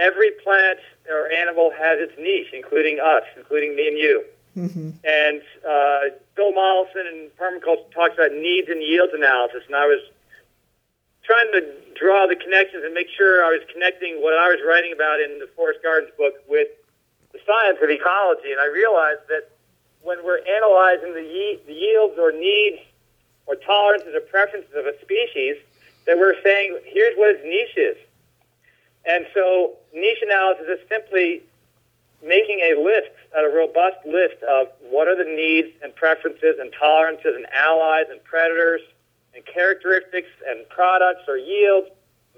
[0.00, 0.78] Every plant
[1.10, 4.24] or animal has its niche, including us, including me and you.
[5.04, 6.00] And uh,
[6.34, 10.00] Bill Mollison in permaculture talks about needs and yields analysis, and I was
[11.22, 11.60] trying to
[11.94, 15.38] draw the connections and make sure I was connecting what I was writing about in
[15.38, 16.66] the Forest Gardens book with
[17.32, 19.50] the science of ecology, and I realized that
[20.02, 22.80] when we're analyzing the, ye- the yields or needs
[23.46, 25.56] or tolerances or preferences of a species,
[26.06, 27.96] that we're saying, here's what its niche is.
[29.04, 31.42] And so niche analysis is simply
[32.22, 37.34] making a list, a robust list of what are the needs and preferences and tolerances
[37.34, 38.80] and allies and predators
[39.34, 41.88] and characteristics and products or yields,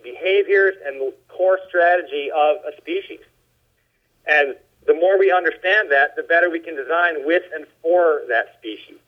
[0.03, 3.21] behaviors, and the core strategy of a species.
[4.27, 4.55] And
[4.87, 8.99] the more we understand that, the better we can design with and for that species.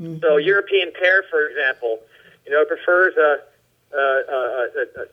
[0.00, 0.18] Mm-hmm.
[0.20, 2.00] So European pear, for example,
[2.44, 3.38] you know, prefers a,
[3.96, 5.06] a, a, a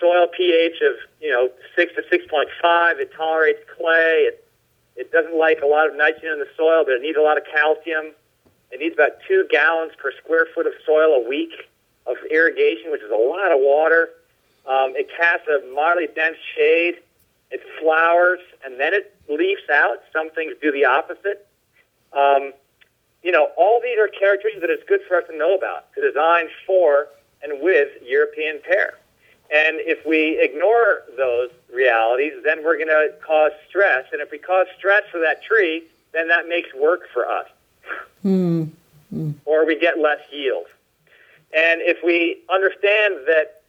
[0.00, 2.98] soil pH of you know six to six point five.
[3.00, 4.28] It tolerates clay.
[4.28, 4.44] It
[4.96, 7.36] it doesn't like a lot of nitrogen in the soil, but it needs a lot
[7.36, 8.12] of calcium.
[8.70, 11.52] It needs about two gallons per square foot of soil a week
[12.06, 14.10] of irrigation, which is a lot of water.
[14.66, 16.96] Um, it casts a moderately dense shade.
[17.50, 19.98] It flowers and then it leaves out.
[20.12, 21.46] Some things do the opposite.
[22.12, 22.52] Um,
[23.22, 26.00] you know, all these are characteristics that it's good for us to know about, to
[26.00, 27.08] design for
[27.42, 28.94] and with European pear.
[29.54, 34.04] And if we ignore those realities, then we're going to cause stress.
[34.10, 37.46] And if we cause stress for that tree, then that makes work for us.
[38.24, 38.70] Mm.
[39.14, 39.34] Mm.
[39.44, 40.66] Or we get less yield.
[41.54, 43.62] And if we understand that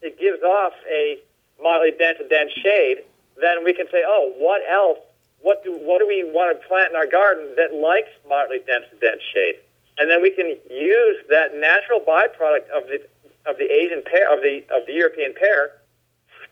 [0.00, 1.18] it gives off a
[1.60, 2.98] moderately dense and dense shade,
[3.40, 4.98] then we can say, oh, what else?
[5.40, 8.84] What do, what do we want to plant in our garden that likes moderately dense
[9.00, 9.56] dense shade?
[9.98, 13.02] And then we can use that natural byproduct of the
[13.46, 15.82] of the Asian pear of the of the European pear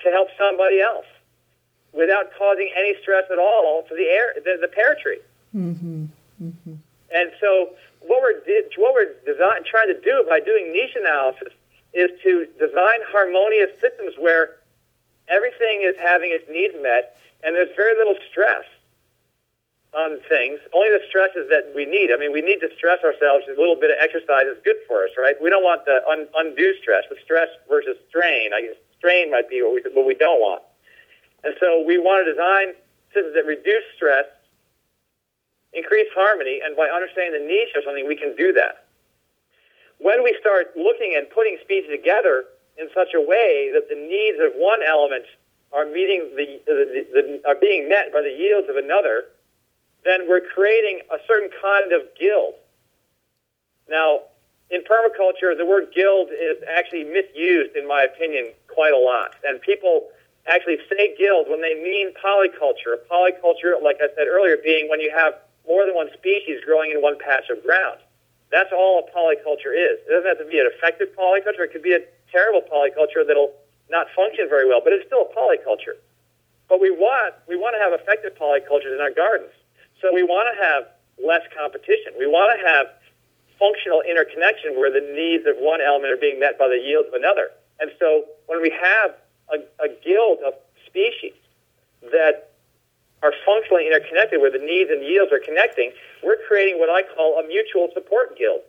[0.03, 1.07] to help somebody else
[1.93, 5.21] without causing any stress at all to the air the, the pear tree.
[5.55, 6.07] Mm-hmm.
[6.43, 6.75] Mm-hmm.
[7.13, 8.41] And so what we're
[8.77, 11.53] what we're design, trying to do by doing niche analysis
[11.93, 14.57] is to design harmonious systems where
[15.29, 18.65] everything is having its needs met and there's very little stress
[19.93, 20.63] on things.
[20.73, 22.15] Only the stresses that we need.
[22.15, 23.45] I mean, we need to stress ourselves.
[23.51, 25.35] A little bit of exercise is good for us, right?
[25.43, 27.05] We don't want the un- undue stress.
[27.11, 28.55] The stress versus strain.
[28.55, 30.63] I guess strain might be what we what we don't want.
[31.43, 32.79] And so we want to design
[33.11, 34.27] systems that reduce stress,
[35.73, 38.87] increase harmony, and by understanding the niche of something, we can do that.
[39.99, 42.45] When we start looking and putting species together
[42.79, 45.25] in such a way that the needs of one element
[45.73, 49.33] are meeting the, the, the, the are being met by the yields of another,
[50.05, 52.55] then we're creating a certain kind of guild.
[53.89, 54.21] Now,
[54.71, 59.35] in permaculture, the word guild is actually misused, in my opinion, quite a lot.
[59.45, 60.09] And people
[60.47, 63.03] actually say guild when they mean polyculture.
[63.11, 65.35] Polyculture, like I said earlier, being when you have
[65.67, 67.99] more than one species growing in one patch of ground.
[68.51, 69.99] That's all a polyculture is.
[70.07, 71.67] It doesn't have to be an effective polyculture.
[71.67, 73.53] It could be a terrible polyculture that'll
[73.91, 75.99] not function very well, but it's still a polyculture.
[76.69, 79.51] But we want we want to have effective polycultures in our gardens.
[80.01, 80.83] So we want to have
[81.21, 82.17] less competition.
[82.19, 82.87] We want to have
[83.61, 87.15] functional interconnection where the needs of one element are being met by the yields of
[87.15, 87.53] another.
[87.79, 89.13] And so when we have
[89.53, 90.57] a, a guild of
[90.89, 91.37] species
[92.09, 92.57] that
[93.23, 95.93] are functionally interconnected where the needs and yields are connecting,
[96.25, 98.65] we're creating what I call a mutual support guild.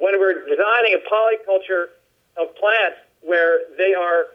[0.00, 1.92] When we're designing a polyculture
[2.40, 4.32] of plants where they are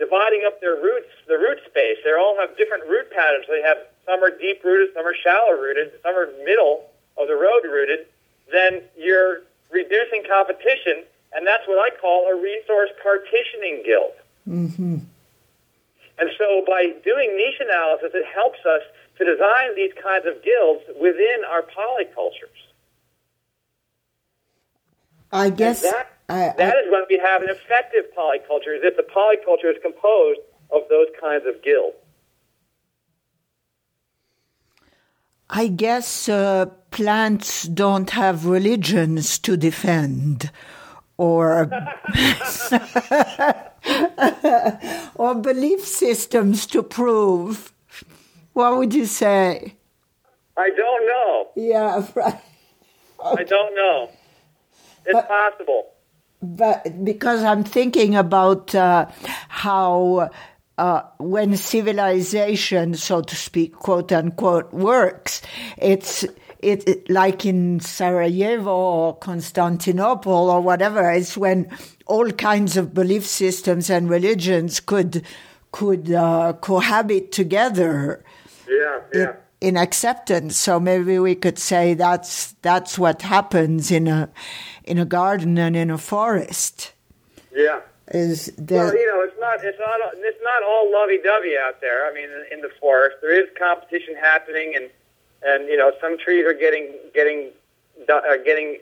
[0.00, 3.44] dividing up their roots, the root space, they all have different root patterns.
[3.44, 6.84] They have some are deep rooted, some are shallow rooted, some are middle
[7.16, 8.06] of the road rooted,
[8.50, 14.12] then you're reducing competition, and that's what I call a resource partitioning guild.
[14.48, 14.98] Mm-hmm.
[16.18, 18.82] And so by doing niche analysis, it helps us
[19.18, 22.60] to design these kinds of guilds within our polycultures.
[25.32, 28.84] I guess and that, I, I, that is when we have an effective polyculture, is
[28.84, 31.96] if the polyculture is composed of those kinds of guilds.
[35.54, 40.50] I guess uh, plants don't have religions to defend
[41.18, 41.70] or
[45.14, 47.74] or belief systems to prove.
[48.54, 49.76] What would you say?
[50.56, 51.48] I don't know.
[51.54, 52.40] Yeah, right.
[53.22, 54.10] I don't know.
[55.04, 55.92] It's but, possible.
[56.40, 59.06] But because I'm thinking about uh,
[59.48, 60.30] how
[60.82, 65.40] uh, when civilization, so to speak, quote unquote, works,
[65.76, 66.24] it's
[66.58, 71.08] it, it, like in Sarajevo or Constantinople or whatever.
[71.12, 71.70] It's when
[72.06, 75.24] all kinds of belief systems and religions could
[75.70, 78.24] could uh, cohabit together.
[78.68, 79.36] Yeah, yeah.
[79.60, 84.28] In, in acceptance, so maybe we could say that's that's what happens in a
[84.82, 86.92] in a garden and in a forest.
[87.54, 91.80] Yeah is that well, you know, it's not it's not it's not all lovey-dovey out
[91.80, 92.06] there.
[92.06, 94.90] I mean, in, in the forest, there is competition happening, and
[95.42, 97.50] and you know, some trees are getting getting
[98.08, 98.78] are getting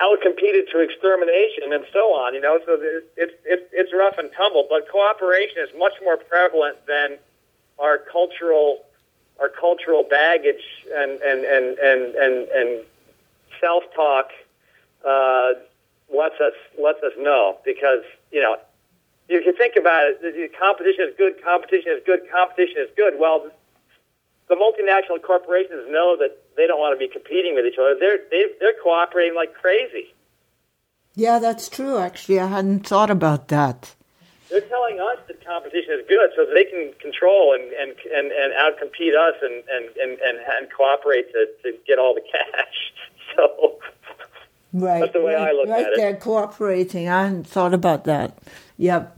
[0.00, 2.34] outcompeted to extermination and so on.
[2.34, 6.78] You know, so it's it's it's rough and tumble, but cooperation is much more prevalent
[6.86, 7.18] than
[7.78, 8.84] our cultural
[9.40, 10.62] our cultural baggage
[10.94, 12.84] and and and and and, and
[13.60, 14.30] self talk.
[15.04, 15.54] Uh,
[16.16, 18.56] lets us lets us know because you know
[19.28, 23.14] if you think about it, the competition is good, competition is good, competition is good.
[23.18, 23.48] Well,
[24.48, 27.96] the multinational corporations know that they don't want to be competing with each other.
[27.98, 30.12] They're they, they're cooperating like crazy.
[31.14, 31.98] Yeah, that's true.
[31.98, 33.94] Actually, I hadn't thought about that.
[34.50, 38.52] They're telling us that competition is good, so they can control and and and, and
[38.52, 42.92] outcompete us and and, and and and cooperate to to get all the cash.
[43.34, 43.80] So
[44.74, 45.00] Right.
[45.00, 45.96] That's the way right, I look right at it.
[45.96, 47.08] They're cooperating.
[47.08, 48.38] I hadn't thought about that.
[48.76, 49.16] Yep.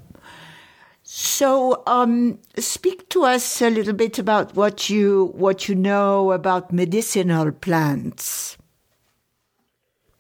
[1.03, 6.73] So, um, speak to us a little bit about what you what you know about
[6.73, 8.59] medicinal plants.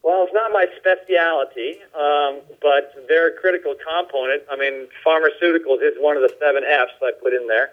[0.02, 4.44] Well, it's not my specialty, um, but they're a critical component.
[4.50, 7.72] I mean, pharmaceuticals is one of the seven F's I put in there,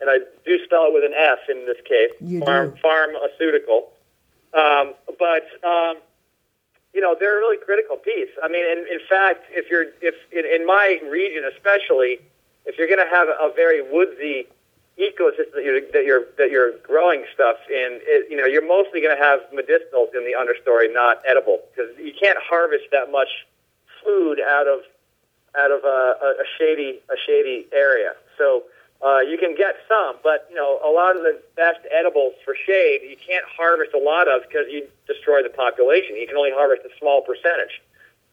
[0.00, 2.10] and I do spell it with an F in this case.
[2.20, 2.76] You Farm, do.
[2.80, 3.92] Pharmaceutical,
[4.54, 5.96] um, but um,
[6.96, 8.32] you know they're a really critical piece.
[8.42, 12.18] I mean, in, in fact, if you're if in, in my region especially,
[12.64, 14.48] if you're going to have a very woodsy
[14.96, 19.02] ecosystem that you're that you're that you're growing stuff in, it, you know, you're mostly
[19.02, 23.28] going to have medicinals in the understory, not edible, because you can't harvest that much
[24.02, 24.80] food out of
[25.54, 28.16] out of a, a, a shady a shady area.
[28.38, 28.64] So
[29.06, 32.56] uh, you can get some, but you know, a lot of the best edibles for
[32.58, 36.16] shade you can't harvest a lot of because you destroy the population.
[36.16, 37.78] You can only harvest a small percentage.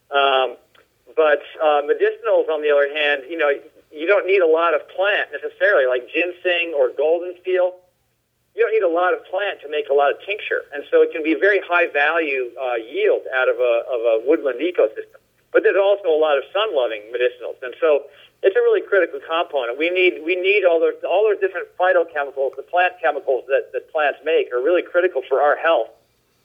[0.10, 0.58] Um,
[1.14, 3.54] but uh, medicinals, on the other hand, you know,
[3.94, 7.78] you don't need a lot of plant necessarily, like ginseng or goldenseal.
[8.58, 11.06] You don't need a lot of plant to make a lot of tincture, and so
[11.06, 14.58] it can be a very high value uh, yield out of a of a woodland
[14.58, 15.22] ecosystem.
[15.54, 18.10] But there's also a lot of sun loving medicinals, and so
[18.44, 19.78] it's a really critical component.
[19.80, 23.92] We need we need all those all those different phytochemicals, the plant chemicals that, that
[23.92, 25.88] plants make, are really critical for our health.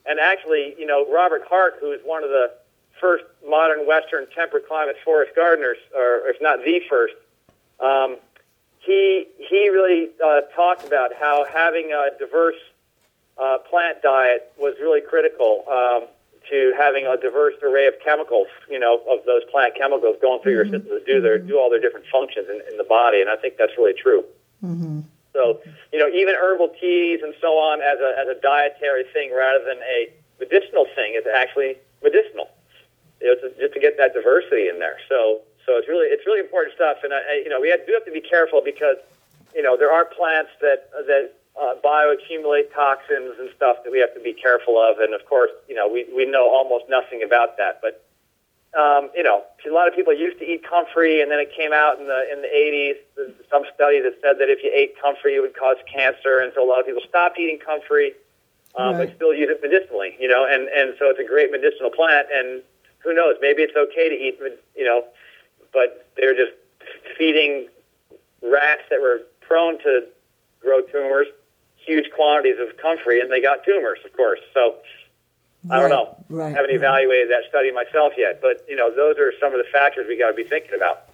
[0.06, 2.52] And actually, you know, Robert Hart, who is one of the
[3.00, 7.14] first modern Western temperate climate forest gardeners, or if not the first,
[7.80, 8.16] um,
[8.78, 12.62] he he really uh, talked about how having a diverse
[13.36, 16.08] uh, plant diet was really critical um,
[16.50, 18.48] to having a diverse array of chemicals.
[18.68, 20.72] You know, of those plant chemicals going through Mm-hmm.
[20.72, 23.30] your system to do their do all their different functions in, in the body, and
[23.30, 24.24] I think that's really true.
[24.64, 25.00] Mm-hmm.
[25.32, 25.60] So,
[25.92, 29.62] you know, even herbal teas and so on as a, as a dietary thing rather
[29.64, 30.10] than a
[30.40, 32.50] medicinal thing is actually medicinal.
[33.20, 34.98] You know, to, just to get that diversity in there.
[35.08, 36.98] So, so it's really it's really important stuff.
[37.04, 38.96] And I, I, you know, we have, do have to be careful because
[39.54, 44.14] you know there are plants that that uh, bioaccumulate toxins and stuff that we have
[44.14, 44.98] to be careful of.
[45.00, 48.04] And of course, you know, we we know almost nothing about that, but
[48.78, 51.72] um, you know, a lot of people used to eat comfrey, and then it came
[51.72, 53.32] out in the in the 80s.
[53.50, 56.64] Some study that said that if you ate comfrey, it would cause cancer, and so
[56.64, 58.12] a lot of people stopped eating comfrey,
[58.76, 59.08] um, Right.
[59.08, 60.16] but still use it medicinally.
[60.20, 62.28] You know, and and so it's a great medicinal plant.
[62.32, 62.62] And
[63.00, 64.38] who knows, maybe it's okay to eat,
[64.76, 65.04] you know,
[65.72, 66.52] but they're just
[67.16, 67.68] feeding
[68.42, 70.06] rats that were prone to
[70.60, 71.26] grow tumors
[71.88, 74.40] huge quantities of comfrey, and they got tumors, of course.
[74.54, 74.76] So.
[75.70, 76.24] I don't Right, know.
[76.30, 76.76] right, haven't right.
[76.76, 80.16] evaluated that study myself yet, but you know, those are some of the factors we
[80.16, 81.08] got to be thinking about.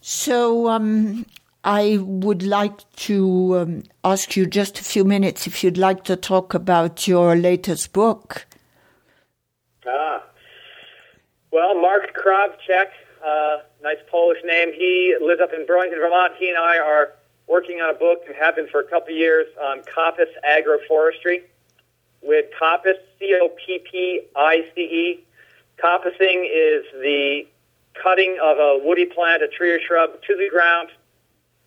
[0.00, 1.26] So, um,
[1.62, 6.16] I would like to um, ask you just a few minutes if you'd like to
[6.16, 8.46] talk about your latest book.
[9.86, 10.22] Ah,
[11.52, 12.88] well, Mark Krawczyk,
[13.24, 14.72] uh, nice Polish name.
[14.72, 16.32] He lives up in Burlington, Vermont.
[16.38, 17.12] He and I are
[17.48, 21.42] working on a book and have been for a couple of years on coppice agroforestry
[22.22, 23.64] with coppice, C-O-P-P-I-C-E.
[25.82, 27.46] Coppicing is the
[27.94, 30.90] cutting of a woody plant, a tree or shrub, to the ground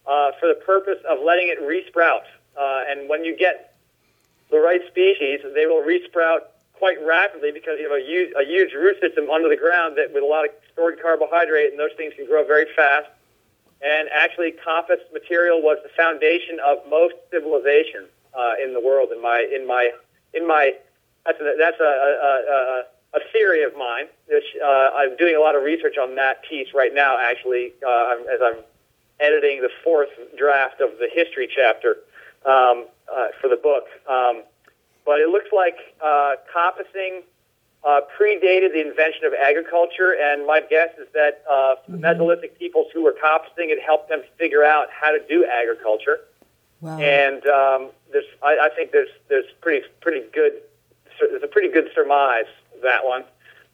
[0.06, 2.24] uh, for the purpose of letting it resprout.
[2.58, 3.76] Uh, and when you get
[4.52, 6.42] the right species, they will resprout
[6.74, 10.14] quite rapidly because you have a huge, a huge root system under the ground that
[10.14, 13.08] with a lot of stored carbohydrate, and those things can grow very fast.
[13.84, 19.10] And actually, coppice material was the foundation of most civilizations uh, in the world.
[19.12, 19.92] In my, in my,
[20.34, 20.74] in my,
[21.26, 22.84] that's a, that's a, a, a,
[23.16, 24.06] a theory of mine.
[24.28, 27.18] Which uh, I'm doing a lot of research on that piece right now.
[27.20, 28.64] Actually, uh, as I'm
[29.20, 31.98] editing the fourth draft of the history chapter
[32.46, 33.86] um, uh, for the book.
[34.10, 34.44] Um,
[35.06, 37.22] but it looks like uh, coppicing
[37.84, 43.04] uh, predated the invention of agriculture, and my guess is that uh, Mesolithic peoples who
[43.04, 46.20] were coppicing it helped them figure out how to do agriculture.
[46.82, 47.00] Wow.
[47.00, 50.54] And um, there's, I, I think there's there's pretty pretty good
[51.20, 52.46] there's a pretty good surmise
[52.84, 53.24] that one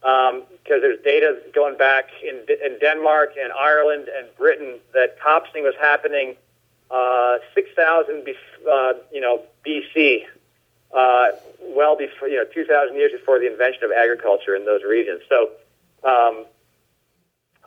[0.02, 5.76] because there's data going back in in Denmark and Ireland and Britain that coppicing was
[5.80, 6.36] happening
[6.90, 8.36] uh, 6,000 bef-
[8.70, 10.24] uh, you know BC,
[10.94, 11.28] uh,
[11.62, 15.22] well before you know 2,000 years before the invention of agriculture in those regions.
[15.30, 15.50] So.
[16.04, 16.46] Um,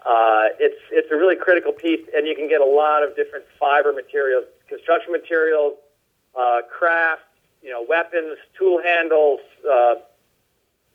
[0.05, 3.45] uh, it's it's a really critical piece, and you can get a lot of different
[3.59, 5.75] fiber materials, construction materials,
[6.35, 7.23] uh, craft,
[7.63, 9.41] you know, weapons, tool handles,
[9.71, 9.97] uh,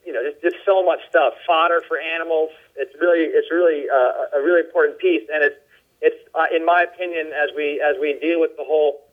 [0.06, 1.34] you know, just, just so much stuff.
[1.46, 2.50] Fodder for animals.
[2.76, 5.58] It's really it's really uh, a really important piece, and it's
[6.02, 9.05] it's uh, in my opinion as we as we deal with the whole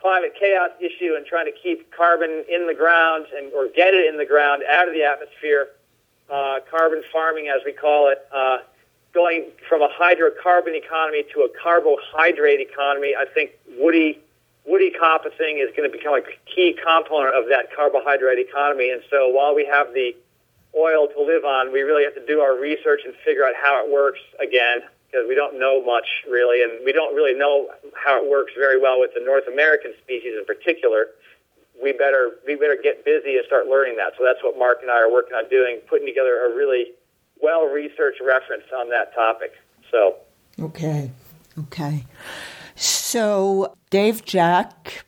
[0.00, 4.08] climate chaos issue and trying to keep carbon in the ground and or get it
[4.08, 5.68] in the ground out of the atmosphere,
[6.30, 8.18] uh, carbon farming as we call it.
[8.32, 8.58] Uh,
[9.12, 14.18] going from a hydrocarbon economy to a carbohydrate economy, I think woody
[14.66, 18.90] woody coppicing is going to become a key component of that carbohydrate economy.
[18.90, 20.14] And so while we have the
[20.76, 23.84] oil to live on, we really have to do our research and figure out how
[23.84, 28.22] it works again because we don't know much really, and we don't really know how
[28.22, 31.06] it works very well with the North American species in particular.
[31.82, 34.12] We better we better get busy and start learning that.
[34.18, 36.92] So that's what Mark and I are working on doing, putting together a really
[37.42, 39.52] well researched reference on that topic.
[39.90, 40.16] So
[40.60, 41.10] okay,
[41.58, 42.04] okay.
[42.76, 45.02] So Dave Jacke.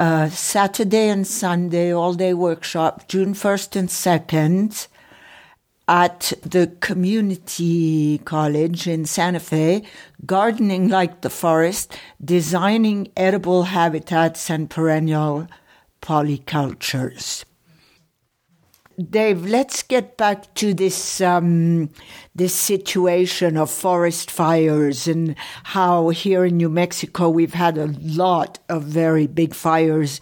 [0.00, 4.88] Uh, Saturday and Sunday all day workshop, June 1st and 2nd
[5.86, 9.82] at the community college in Santa Fe,
[10.24, 15.46] gardening like the forest, designing edible habitats and perennial
[16.00, 17.44] polycultures.
[19.10, 21.90] Dave, let's get back to this um,
[22.32, 28.60] this situation of forest fires and how here in New Mexico we've had a lot
[28.68, 30.20] of very big fires,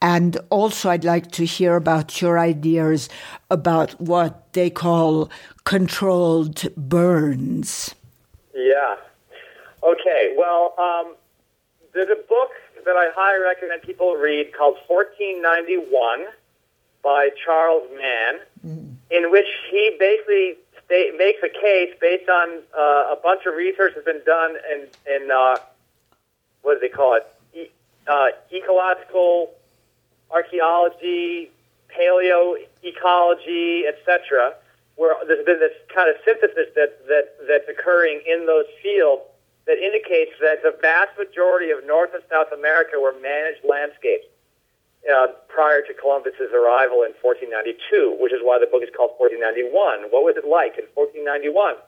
[0.00, 3.08] and also, I'd like to hear about your ideas
[3.50, 5.28] about what they call
[5.64, 7.94] controlled burns.
[8.54, 8.94] Yeah.
[9.82, 10.34] Okay.
[10.38, 11.16] Well, um,
[11.94, 12.50] there's a book
[12.84, 16.26] that I highly recommend people read called 1491
[17.02, 18.94] by Charles Mann, mm.
[19.10, 23.94] in which he basically state, makes a case based on uh, a bunch of research
[23.96, 25.56] that's been done in, in uh,
[26.62, 27.26] what do they call it?
[27.52, 27.70] E-
[28.06, 29.50] uh, ecological
[30.30, 31.50] archaeology,
[31.88, 34.54] paleo ecology, etc.,
[34.96, 39.22] where there's been this kind of synthesis that, that, that's occurring in those fields
[39.66, 44.26] that indicates that the vast majority of North and South America were managed landscapes
[45.06, 50.10] uh, prior to Columbus's arrival in 1492, which is why the book is called 1491.
[50.10, 51.78] What was it like in 1491?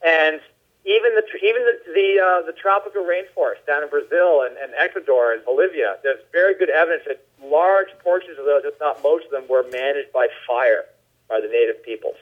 [0.00, 0.40] And
[0.88, 5.32] even the even the the, uh, the tropical rainforest down in Brazil and, and Ecuador
[5.32, 9.30] and Bolivia, there's very good evidence that large portions of those, if not most of
[9.30, 10.88] them, were managed by fire
[11.28, 12.16] by the native peoples.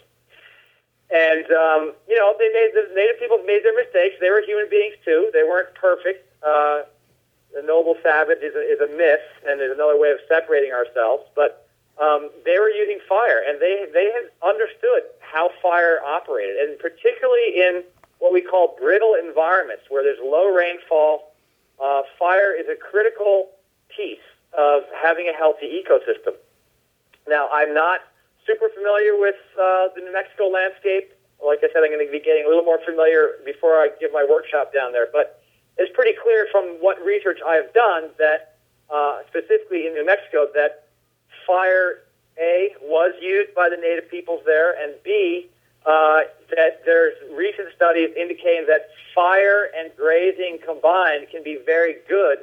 [1.15, 4.19] And um, you know, they made the native people made their mistakes.
[4.21, 5.31] They were human beings too.
[5.33, 6.27] They weren't perfect.
[6.43, 6.83] Uh,
[7.55, 11.23] the noble savage is a, is a myth, and is another way of separating ourselves.
[11.39, 11.67] But
[12.03, 17.63] um, they were using fire, and they they had understood how fire operated, and particularly
[17.63, 17.85] in
[18.19, 21.33] what we call brittle environments where there's low rainfall.
[21.83, 23.51] Uh, fire is a critical
[23.95, 24.25] piece
[24.57, 26.35] of having a healthy ecosystem.
[27.29, 28.01] Now, I'm not
[28.47, 31.13] super familiar with uh, the New Mexico landscape.
[31.45, 34.13] Like I said, I'm going to be getting a little more familiar before I give
[34.13, 35.09] my workshop down there.
[35.13, 35.43] But
[35.77, 38.57] it's pretty clear from what research I have done that,
[38.89, 40.89] uh, specifically in New Mexico, that
[41.47, 42.05] fire
[42.41, 45.51] A was used by the native peoples there, and B
[45.87, 46.21] uh,
[46.51, 52.39] that there's recent studies indicating that fire and grazing combined can be very good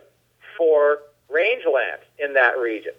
[0.58, 2.94] for rangeland in that region.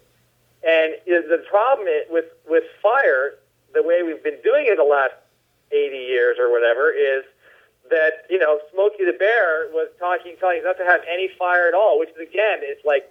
[0.62, 3.36] And the problem is, with with fire,
[3.72, 5.14] the way we've been doing it the last
[5.72, 7.24] 80 years or whatever is
[7.90, 11.68] that you know Smokey the Bear was talking telling us not to have any fire
[11.68, 13.08] at all, which is again it's like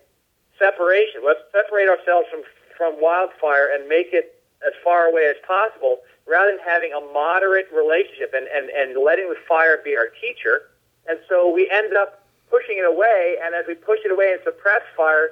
[0.58, 1.22] separation.
[1.26, 2.42] Let's separate ourselves from
[2.78, 7.68] from wildfire and make it as far away as possible rather than having a moderate
[7.74, 10.70] relationship and, and, and letting the fire be our teacher.
[11.08, 14.42] And so we end up pushing it away, and as we push it away and
[14.44, 15.32] suppress fire,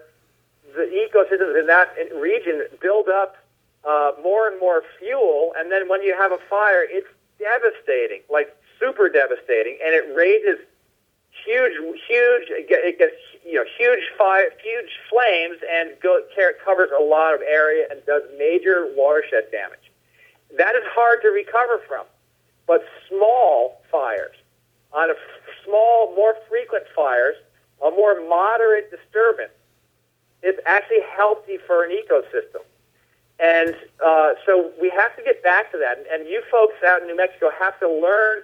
[0.76, 3.38] the ecosystems in that region build up
[3.88, 7.08] uh, more and more fuel, and then when you have a fire, it's
[7.40, 10.60] devastating, like super devastating, and it raises
[11.46, 11.74] huge,
[12.08, 13.14] huge, it gets
[13.46, 16.22] you know huge fire, huge flames, and go,
[16.64, 19.91] covers a lot of area and does major watershed damage.
[20.58, 22.06] That is hard to recover from.
[22.68, 24.36] But small fires,
[24.94, 25.16] on a
[25.66, 27.36] small, more frequent fires,
[27.84, 29.52] a more moderate disturbance,
[30.44, 32.62] is actually healthy for an ecosystem.
[33.40, 33.76] And
[34.06, 36.06] uh, so we have to get back to that.
[36.12, 38.44] And you folks out in New Mexico have to learn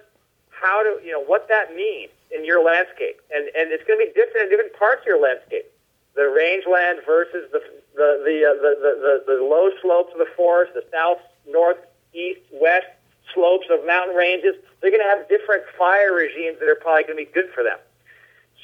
[0.50, 3.20] how to, you know, what that means in your landscape.
[3.30, 5.70] And, and it's going to be different in different parts of your landscape.
[6.16, 7.62] The rangeland versus the,
[7.94, 11.78] the, the, uh, the, the, the, the low slopes of the forest, the south, north,
[12.12, 12.86] east, west
[13.34, 17.18] slopes of mountain ranges, they're going to have different fire regimes that are probably going
[17.18, 17.78] to be good for them.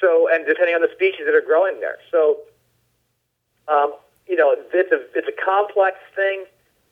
[0.01, 1.99] So, and depending on the species that are growing there.
[2.11, 2.39] So,
[3.69, 3.95] um,
[4.27, 6.45] you know, it's a it's a complex thing,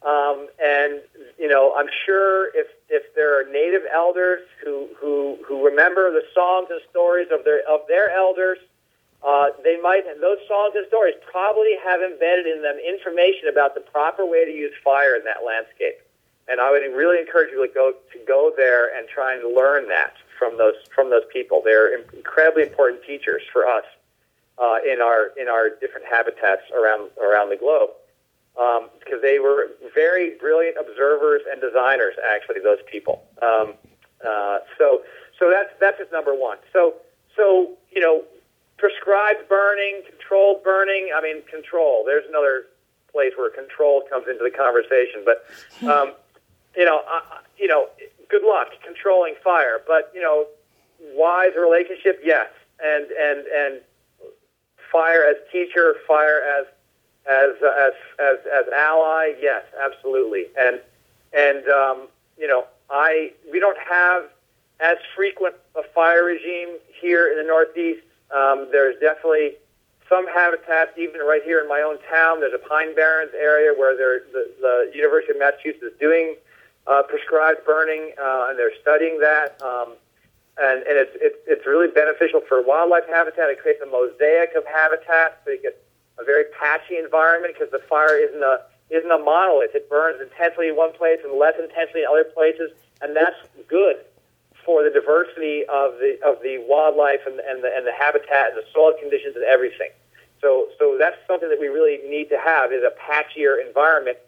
[0.04, 1.00] um, and
[1.38, 6.22] you know, I'm sure if if there are native elders who who who remember the
[6.34, 8.58] songs and stories of their of their elders,
[9.26, 13.80] uh, they might those songs and stories probably have embedded in them information about the
[13.80, 16.01] proper way to use fire in that landscape
[16.48, 19.88] And I would really encourage you to go to go there and try and learn
[19.88, 21.62] that from those from those people.
[21.64, 23.84] They're incredibly important teachers for us
[24.58, 27.90] uh, in our in our different habitats around around the globe
[28.58, 32.14] um, because they were very brilliant observers and designers.
[32.34, 33.22] Actually, those people.
[33.40, 33.74] Um,
[34.26, 35.02] uh, so
[35.38, 36.58] so that's that's just number one.
[36.72, 36.94] So
[37.36, 38.24] so you know
[38.76, 41.10] prescribed burning, controlled burning.
[41.14, 42.02] I mean, control.
[42.04, 42.64] There's another
[43.12, 45.24] place where control comes into the conversation.
[45.24, 45.44] But
[45.86, 46.12] um,
[46.76, 47.20] you know, uh,
[47.58, 47.88] you know,
[48.28, 49.80] good luck controlling fire.
[49.86, 50.46] But you know,
[51.14, 52.48] wise relationship, yes,
[52.82, 53.80] and and and
[54.90, 56.66] fire as teacher, fire as
[57.28, 60.46] as as as as ally, yes, absolutely.
[60.58, 60.80] And
[61.32, 62.08] and um,
[62.38, 64.24] you know, I we don't have
[64.80, 68.02] as frequent a fire regime here in the Northeast.
[68.34, 69.52] Um, there's definitely
[70.08, 72.40] some habitats, even right here in my own town.
[72.40, 74.22] There's a Pine Barrens area where the,
[74.60, 76.36] the University of Massachusetts is doing
[76.86, 79.60] uh, prescribed burning, uh, and they're studying that.
[79.62, 79.94] Um,
[80.58, 83.48] and and it's, it's it's really beneficial for wildlife habitat.
[83.48, 85.80] It creates a mosaic of habitat, so you get
[86.18, 88.60] a very patchy environment because the fire isn't a
[88.90, 89.74] isn't a monolith.
[89.74, 92.70] It burns intensely in one place and less intensely in other places,
[93.00, 94.04] and that's good
[94.64, 98.58] for the diversity of the of the wildlife and, and the and the habitat and
[98.58, 99.90] the soil conditions and everything.
[100.40, 104.18] So so that's something that we really need to have is a patchier environment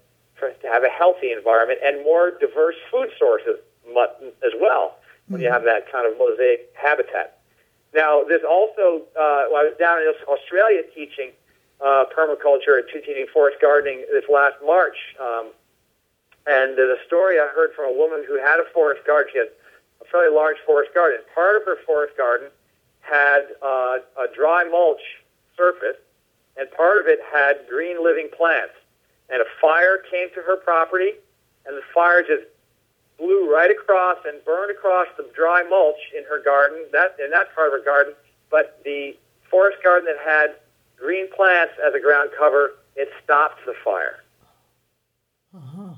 [0.53, 4.97] for to have a healthy environment and more diverse food sources as well
[5.29, 5.55] when you mm-hmm.
[5.55, 7.39] have that kind of mosaic habitat.
[7.95, 11.31] Now, there's also, uh, well, I was down in Australia teaching
[11.81, 14.97] uh, permaculture and teaching forest gardening this last March.
[15.21, 15.53] Um,
[16.47, 19.31] and there's a story I heard from a woman who had a forest garden.
[19.33, 19.49] She had
[20.03, 21.21] a fairly large forest garden.
[21.35, 22.49] Part of her forest garden
[23.01, 25.01] had uh, a dry mulch
[25.57, 25.97] surface,
[26.57, 28.75] and part of it had green living plants.
[29.35, 31.11] And a fire came to her property,
[31.66, 32.47] and the fire just
[33.18, 37.53] blew right across and burned across the dry mulch in her garden, that in that
[37.53, 38.14] part of her garden.
[38.49, 39.16] But the
[39.51, 40.55] forest garden that had
[40.97, 44.22] green plants as a ground cover, it stopped the fire.
[45.53, 45.95] Uh-huh.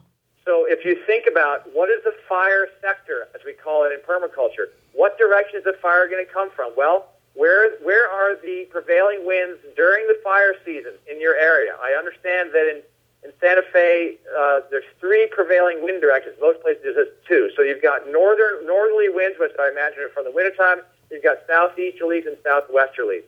[0.47, 4.01] So if you think about what is the fire sector, as we call it in
[4.01, 6.72] permaculture, what direction is the fire going to come from?
[6.74, 11.76] Well, where where are the prevailing winds during the fire season in your area?
[11.76, 12.80] I understand that in
[13.25, 16.37] in Santa Fe, uh, there's three prevailing wind directions.
[16.41, 17.51] Most places there's just two.
[17.57, 20.83] So you've got northern northerly winds, which I imagine are from the wintertime.
[21.11, 23.25] You've got southeasterlies and southwesterlies.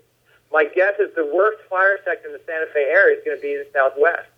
[0.53, 3.43] My guess is the worst fire sector in the Santa Fe area is going to
[3.43, 4.28] be in the southwest.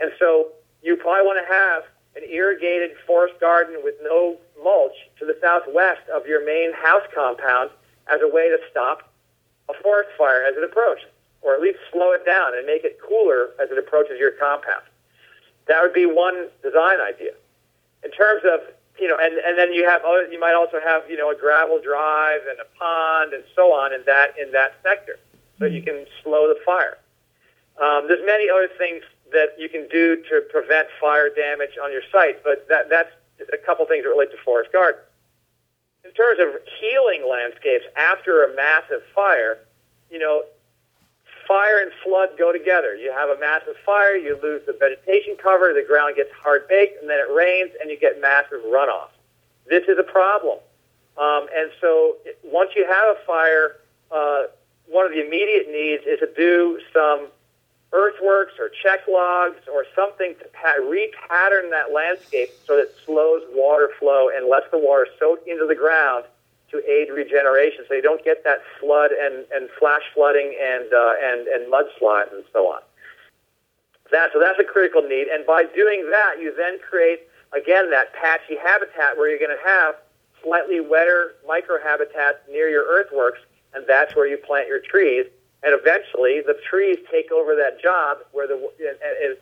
[0.00, 0.52] And so
[0.82, 1.82] you probably want to have
[2.16, 7.70] an irrigated forest garden with no mulch to the southwest of your main house compound
[8.12, 9.12] as a way to stop
[9.68, 11.08] a forest fire as it approaches,
[11.42, 14.84] or at least slow it down and make it cooler as it approaches your compound.
[15.68, 17.32] That would be one design idea.
[18.04, 18.60] In terms of
[18.98, 21.36] you know, and, and then you have other, you might also have you know a
[21.36, 25.18] gravel drive and a pond and so on in that in that sector,
[25.58, 26.98] so you can slow the fire.
[27.80, 29.02] Um, there's many other things
[29.32, 33.10] that you can do to prevent fire damage on your site, but that that's
[33.52, 35.00] a couple things that relate to forest garden.
[36.04, 39.58] In terms of healing landscapes after a massive fire,
[40.10, 40.44] you know,
[41.46, 42.94] fire and flood go together.
[42.94, 47.00] You have a massive fire, you lose the vegetation cover, the ground gets hard baked,
[47.00, 49.08] and then it rains, and you get massive runoff.
[49.68, 50.58] This is a problem.
[51.18, 53.76] Um, and so once you have a fire,
[54.10, 54.42] uh,
[54.88, 57.28] one of the immediate needs is to do some
[57.92, 63.42] earthworks or check logs or something to pat- repattern that landscape so that it slows
[63.52, 66.24] water flow and lets the water soak into the ground
[66.70, 71.14] to aid regeneration, so you don't get that flood and, and flash flooding and uh,
[71.22, 72.80] and and mudslides and so on.
[74.10, 77.20] That so that's a critical need, and by doing that, you then create
[77.54, 79.94] again that patchy habitat where you're going to have
[80.42, 83.40] slightly wetter microhabitats near your earthworks,
[83.74, 85.26] and that's where you plant your trees.
[85.62, 88.70] And eventually, the trees take over that job where the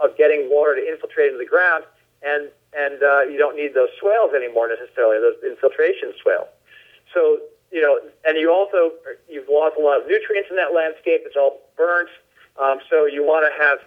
[0.00, 1.84] of getting water to infiltrate into the ground,
[2.22, 6.48] and and uh, you don't need those swales anymore necessarily, those infiltration swales.
[7.14, 7.38] So,
[7.72, 8.92] you know, and you also,
[9.28, 11.22] you've lost a lot of nutrients in that landscape.
[11.24, 12.10] It's all burnt.
[12.60, 13.78] Um, so you want to have,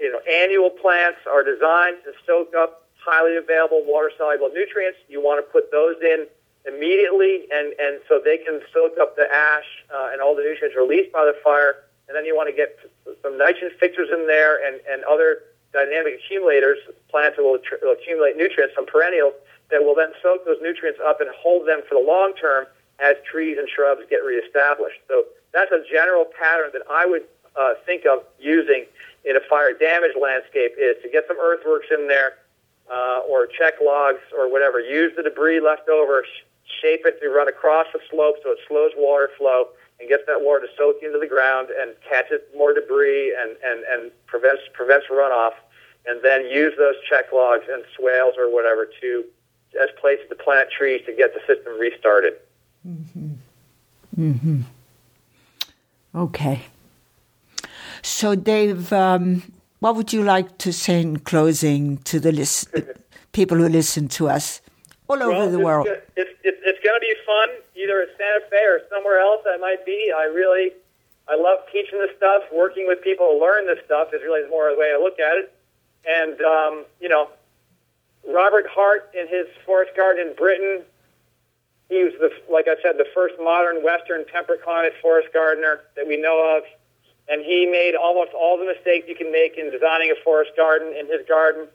[0.00, 4.98] you know, annual plants are designed to soak up highly available water soluble nutrients.
[5.08, 6.26] You want to put those in
[6.66, 10.76] immediately, and, and so they can soak up the ash uh, and all the nutrients
[10.76, 11.84] released by the fire.
[12.08, 12.78] And then you want to get
[13.22, 16.78] some nitrogen fixers in there and, and other dynamic accumulators,
[17.10, 19.34] plants that will, tr- will accumulate nutrients, some perennials
[19.70, 22.66] that will then soak those nutrients up and hold them for the long term
[22.98, 25.00] as trees and shrubs get reestablished.
[25.08, 27.24] So that's a general pattern that I would
[27.56, 28.86] uh, think of using
[29.24, 32.38] in a fire damaged landscape is to get some earthworks in there,
[32.90, 34.80] uh, or check logs or whatever.
[34.80, 36.44] Use the debris left over, sh-
[36.80, 40.40] shape it to run across the slope so it slows water flow and gets that
[40.40, 45.06] water to soak into the ground and catches more debris and, and, and prevents, prevents
[45.10, 45.52] runoff.
[46.06, 49.24] And then use those check logs and swales or whatever to
[49.82, 52.34] as places to plant trees to get the system restarted.
[52.86, 53.32] Mm-hmm.
[54.18, 54.60] Mm-hmm.
[56.14, 56.62] Okay.
[58.02, 59.42] So, Dave, um,
[59.80, 62.68] what would you like to say in closing to the list,
[63.32, 64.62] people who listen to us
[65.08, 65.88] all well, over the world?
[66.16, 69.58] It's, it's, it's going to be fun, either at Santa Fe or somewhere else I
[69.58, 70.12] might be.
[70.16, 70.70] I really,
[71.28, 72.44] I love teaching this stuff.
[72.54, 75.36] Working with people to learn this stuff is really more the way I look at
[75.36, 75.52] it.
[76.08, 77.28] And, um, you know,
[78.28, 80.82] Robert Hart in his forest garden in Britain,
[81.88, 86.06] he was, the, like I said, the first modern Western temperate climate forest gardener that
[86.06, 86.64] we know of.
[87.28, 90.94] And he made almost all the mistakes you can make in designing a forest garden
[90.96, 91.68] in his garden,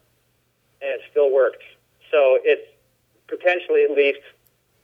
[0.82, 1.64] and it still worked.
[2.10, 2.68] So it's
[3.28, 4.20] potentially, at least,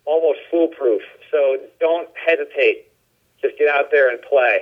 [0.05, 1.01] almost foolproof.
[1.32, 2.91] So don't hesitate.
[3.41, 4.59] Just get out there and play.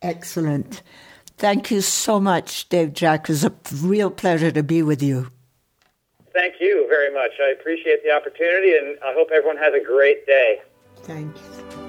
[0.00, 0.82] Excellent.
[1.36, 3.24] Thank you so much, Dave Jacke.
[3.24, 5.28] It was a real pleasure to be with you.
[6.32, 7.32] Thank you very much.
[7.40, 10.60] I appreciate the opportunity, and I hope everyone has a great day.
[11.02, 11.87] Thank you.